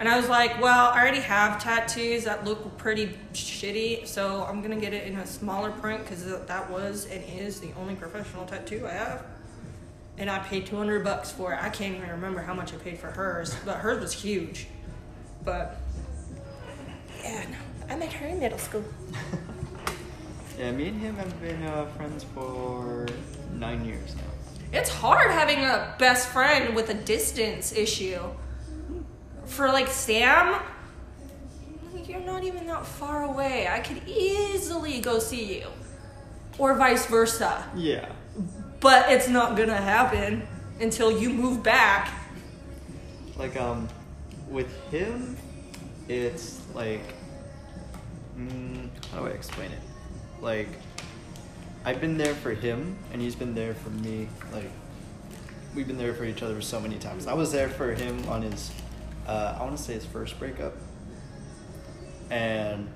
And 0.00 0.08
I 0.08 0.16
was 0.16 0.28
like, 0.28 0.60
well, 0.60 0.90
I 0.90 1.00
already 1.00 1.20
have 1.20 1.62
tattoos 1.62 2.24
that 2.24 2.44
look 2.44 2.76
pretty 2.76 3.16
shitty, 3.32 4.06
so 4.06 4.44
I'm 4.48 4.60
gonna 4.62 4.80
get 4.80 4.92
it 4.92 5.06
in 5.06 5.16
a 5.16 5.26
smaller 5.26 5.70
print 5.70 6.02
because 6.02 6.24
that 6.24 6.70
was 6.70 7.06
and 7.06 7.22
is 7.24 7.60
the 7.60 7.70
only 7.78 7.94
professional 7.94 8.44
tattoo 8.44 8.86
I 8.86 8.92
have. 8.92 9.24
And 10.18 10.28
I 10.28 10.40
paid 10.40 10.66
200 10.66 11.04
bucks 11.04 11.30
for 11.30 11.52
it. 11.52 11.62
I 11.62 11.68
can't 11.68 11.96
even 11.96 12.08
remember 12.10 12.40
how 12.40 12.54
much 12.54 12.72
I 12.74 12.76
paid 12.76 12.98
for 12.98 13.08
hers, 13.08 13.54
but 13.64 13.76
hers 13.76 14.00
was 14.00 14.12
huge. 14.12 14.66
But 15.44 15.80
yeah, 17.22 17.44
no, 17.50 17.94
I 17.94 17.96
met 17.96 18.12
her 18.12 18.26
in 18.26 18.40
middle 18.40 18.58
school. 18.58 18.84
Yeah, 20.58 20.70
me 20.70 20.88
and 20.88 21.00
him 21.00 21.16
have 21.16 21.40
been 21.40 21.62
uh, 21.62 21.86
friends 21.96 22.24
for 22.34 23.08
nine 23.54 23.84
years 23.84 24.14
now. 24.14 24.22
It's 24.78 24.90
hard 24.90 25.30
having 25.30 25.64
a 25.64 25.94
best 25.98 26.28
friend 26.28 26.76
with 26.76 26.90
a 26.90 26.94
distance 26.94 27.72
issue. 27.72 28.20
For 29.46 29.68
like 29.68 29.88
Sam, 29.88 30.60
you're 32.06 32.20
not 32.20 32.44
even 32.44 32.66
that 32.66 32.86
far 32.86 33.24
away. 33.24 33.68
I 33.68 33.80
could 33.80 34.02
easily 34.06 35.00
go 35.00 35.18
see 35.18 35.58
you. 35.60 35.66
Or 36.58 36.74
vice 36.74 37.06
versa. 37.06 37.64
Yeah. 37.74 38.08
But 38.80 39.10
it's 39.10 39.28
not 39.28 39.56
gonna 39.56 39.76
happen 39.76 40.46
until 40.80 41.10
you 41.10 41.30
move 41.30 41.62
back. 41.62 42.10
Like, 43.36 43.56
um, 43.56 43.88
with 44.48 44.70
him, 44.90 45.36
it's 46.08 46.60
like, 46.74 47.14
mm, 48.36 48.88
how 49.10 49.20
do 49.20 49.26
I 49.26 49.30
explain 49.30 49.70
it? 49.70 49.80
Like, 50.40 50.68
I've 51.84 52.00
been 52.00 52.18
there 52.18 52.34
for 52.34 52.52
him, 52.52 52.96
and 53.12 53.22
he's 53.22 53.34
been 53.34 53.54
there 53.54 53.74
for 53.74 53.90
me. 53.90 54.28
Like, 54.52 54.70
we've 55.74 55.86
been 55.86 55.98
there 55.98 56.14
for 56.14 56.24
each 56.24 56.42
other 56.42 56.60
so 56.60 56.80
many 56.80 56.98
times. 56.98 57.26
I 57.26 57.34
was 57.34 57.52
there 57.52 57.68
for 57.68 57.94
him 57.94 58.28
on 58.28 58.42
his, 58.42 58.70
uh, 59.26 59.56
I 59.58 59.62
want 59.62 59.76
to 59.76 59.82
say 59.82 59.94
his 59.94 60.04
first 60.04 60.38
breakup. 60.38 60.74
And 62.30 62.88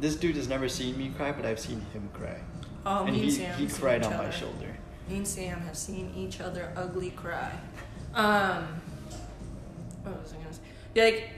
this 0.00 0.16
dude 0.16 0.36
has 0.36 0.48
never 0.48 0.68
seen 0.68 0.98
me 0.98 1.10
cry, 1.16 1.32
but 1.32 1.46
I've 1.46 1.60
seen 1.60 1.80
him 1.92 2.08
cry. 2.12 2.40
Oh, 2.86 3.04
and 3.04 3.12
me 3.14 3.22
and 3.22 3.24
he, 3.24 3.30
Sam 3.30 3.58
he 3.58 3.66
cried 3.66 4.02
on 4.04 4.12
my 4.12 4.24
other. 4.24 4.32
shoulder. 4.32 4.76
Me 5.08 5.16
and 5.18 5.26
Sam 5.28 5.60
have 5.60 5.76
seen 5.76 6.12
each 6.16 6.40
other 6.40 6.72
ugly 6.76 7.10
cry. 7.10 7.52
Um, 8.14 8.80
what 10.02 10.20
was 10.20 10.32
I 10.32 10.36
gonna 10.36 10.52
say? 10.52 10.60
Yeah, 10.94 11.04
like, 11.04 11.30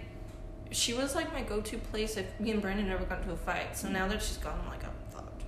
she 0.71 0.93
was 0.95 1.15
like 1.15 1.33
my 1.33 1.43
go-to 1.43 1.79
place 1.79 2.17
if 2.17 2.27
me 2.41 2.51
and 2.51 2.61
Brandon 2.61 2.89
ever 2.91 3.05
got 3.05 3.21
into 3.23 3.33
a 3.33 3.37
fight. 3.37 3.77
So 3.77 3.89
now 3.89 4.09
that 4.09 4.23
she's 4.23 4.37
gone, 4.39 4.59
I'm 4.63 4.69
like, 4.69 4.85
I'm 4.85 4.91
fucked. 5.11 5.43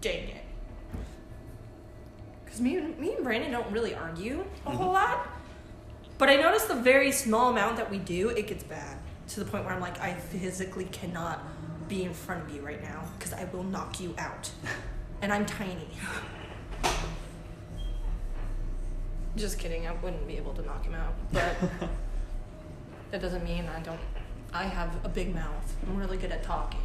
Dang 0.00 0.28
it. 0.28 0.44
Because 2.44 2.60
me, 2.60 2.76
and- 2.76 2.98
me 2.98 3.14
and 3.14 3.24
Brandon 3.24 3.50
don't 3.52 3.70
really 3.72 3.94
argue 3.94 4.44
a 4.66 4.70
whole 4.70 4.92
lot. 4.92 5.26
But 6.18 6.28
I 6.28 6.34
notice 6.34 6.64
the 6.64 6.74
very 6.74 7.12
small 7.12 7.50
amount 7.50 7.76
that 7.76 7.90
we 7.90 7.98
do, 7.98 8.28
it 8.30 8.48
gets 8.48 8.64
bad. 8.64 8.98
To 9.28 9.40
the 9.40 9.46
point 9.46 9.64
where 9.64 9.72
I'm 9.72 9.80
like, 9.80 10.00
I 10.00 10.14
physically 10.14 10.86
cannot 10.86 11.44
be 11.88 12.02
in 12.02 12.12
front 12.12 12.42
of 12.42 12.54
you 12.54 12.60
right 12.60 12.82
now 12.82 13.04
because 13.18 13.32
I 13.32 13.44
will 13.52 13.62
knock 13.62 14.00
you 14.00 14.14
out. 14.18 14.50
And 15.20 15.32
I'm 15.32 15.46
tiny. 15.46 15.88
Just 19.34 19.58
kidding, 19.58 19.84
I 19.88 19.92
wouldn't 19.94 20.28
be 20.28 20.36
able 20.36 20.54
to 20.54 20.62
knock 20.62 20.84
him 20.84 20.94
out. 20.94 21.12
But 21.32 21.56
that 23.10 23.20
doesn't 23.20 23.42
mean 23.42 23.66
I 23.66 23.80
don't. 23.80 23.98
I 24.52 24.62
have 24.62 24.94
a 25.02 25.08
big 25.08 25.34
mouth. 25.34 25.76
I'm 25.88 25.96
really 25.96 26.18
good 26.18 26.30
at 26.30 26.44
talking. 26.44 26.78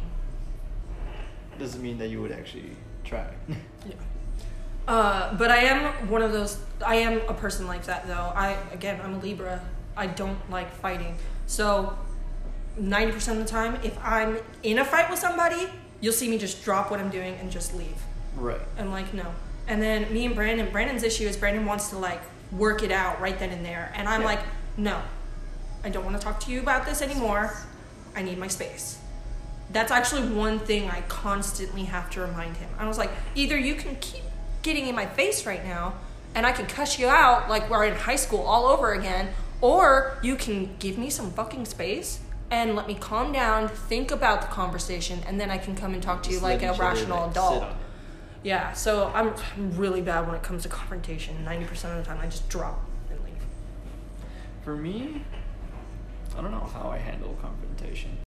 Doesn't 1.60 1.80
mean 1.80 1.96
that 1.98 2.08
you 2.08 2.20
would 2.22 2.32
actually 2.32 2.72
try. 3.04 3.28
Yeah. 3.48 3.94
Uh, 4.86 5.34
but 5.36 5.50
I 5.50 5.58
am 5.64 6.08
one 6.08 6.22
of 6.22 6.32
those. 6.32 6.58
I 6.84 6.96
am 6.96 7.20
a 7.28 7.34
person 7.34 7.66
like 7.66 7.84
that, 7.84 8.06
though. 8.06 8.32
I 8.34 8.56
again, 8.72 9.00
I'm 9.02 9.14
a 9.14 9.18
Libra. 9.18 9.60
I 9.96 10.06
don't 10.06 10.38
like 10.50 10.70
fighting. 10.76 11.16
So, 11.46 11.96
ninety 12.76 13.12
percent 13.12 13.38
of 13.40 13.44
the 13.46 13.50
time, 13.50 13.78
if 13.82 13.96
I'm 14.04 14.38
in 14.62 14.78
a 14.78 14.84
fight 14.84 15.08
with 15.08 15.18
somebody, 15.18 15.68
you'll 16.00 16.12
see 16.12 16.28
me 16.28 16.36
just 16.36 16.64
drop 16.64 16.90
what 16.90 17.00
I'm 17.00 17.10
doing 17.10 17.34
and 17.36 17.50
just 17.50 17.74
leave. 17.74 17.96
right. 18.36 18.60
I'm 18.78 18.90
like, 18.90 19.14
no. 19.14 19.32
And 19.68 19.80
then 19.80 20.12
me 20.12 20.26
and 20.26 20.34
Brandon, 20.34 20.70
Brandon's 20.70 21.02
issue 21.02 21.26
is 21.26 21.36
Brandon 21.36 21.64
wants 21.64 21.88
to 21.90 21.98
like 21.98 22.20
work 22.52 22.82
it 22.82 22.90
out 22.92 23.20
right 23.20 23.38
then 23.38 23.50
and 23.50 23.64
there. 23.64 23.90
And 23.96 24.06
I'm 24.08 24.20
Yeah. 24.20 24.26
like, 24.26 24.40
no. 24.76 25.00
I 25.82 25.88
don't 25.88 26.04
want 26.04 26.16
to 26.18 26.22
talk 26.22 26.40
to 26.40 26.50
you 26.50 26.60
about 26.60 26.84
this 26.84 27.00
anymore. 27.00 27.54
I 28.14 28.22
need 28.22 28.36
my 28.38 28.48
space. 28.48 28.98
That's 29.70 29.90
actually 29.90 30.28
one 30.34 30.58
thing 30.58 30.90
I 30.90 31.00
constantly 31.02 31.84
have 31.84 32.10
to 32.10 32.20
remind 32.20 32.56
him. 32.58 32.68
I 32.78 32.86
was 32.86 32.98
like, 32.98 33.10
either 33.34 33.56
you 33.56 33.74
can 33.74 33.96
keep 33.96 34.22
getting 34.64 34.88
in 34.88 34.96
my 34.96 35.06
face 35.06 35.46
right 35.46 35.64
now 35.64 35.94
and 36.34 36.44
I 36.44 36.50
can 36.50 36.66
cuss 36.66 36.98
you 36.98 37.06
out 37.06 37.48
like 37.48 37.70
we're 37.70 37.84
in 37.84 37.94
high 37.94 38.16
school 38.16 38.40
all 38.40 38.66
over 38.66 38.92
again, 38.92 39.28
or 39.60 40.18
you 40.22 40.34
can 40.34 40.74
give 40.80 40.98
me 40.98 41.08
some 41.10 41.30
fucking 41.30 41.64
space 41.66 42.20
and 42.50 42.74
let 42.74 42.88
me 42.88 42.94
calm 42.94 43.32
down, 43.32 43.68
think 43.68 44.10
about 44.10 44.40
the 44.42 44.48
conversation, 44.48 45.20
and 45.26 45.40
then 45.40 45.50
I 45.50 45.58
can 45.58 45.76
come 45.76 45.94
and 45.94 46.02
talk 46.02 46.22
to 46.24 46.30
you 46.30 46.36
Just 46.36 46.42
like 46.42 46.62
a 46.62 46.72
rational 46.72 47.30
adult. 47.30 47.54
sit 47.54 47.62
on 47.62 47.70
it. 47.70 47.76
Yeah, 48.42 48.72
so 48.72 49.10
I'm 49.14 49.32
I'm 49.56 49.76
really 49.76 50.02
bad 50.02 50.26
when 50.26 50.34
it 50.36 50.42
comes 50.42 50.64
to 50.64 50.68
confrontation. 50.68 51.44
90% 51.46 51.70
of 51.70 51.96
the 51.96 52.02
time, 52.02 52.18
I 52.20 52.26
just 52.26 52.48
drop 52.48 52.84
and 53.10 53.18
leave. 53.24 53.42
For 54.62 54.76
me, 54.76 55.22
I 56.36 56.42
don't 56.42 56.50
know 56.50 56.68
how 56.72 56.90
I 56.90 56.98
handle 56.98 57.38
confrontation. 57.40 58.18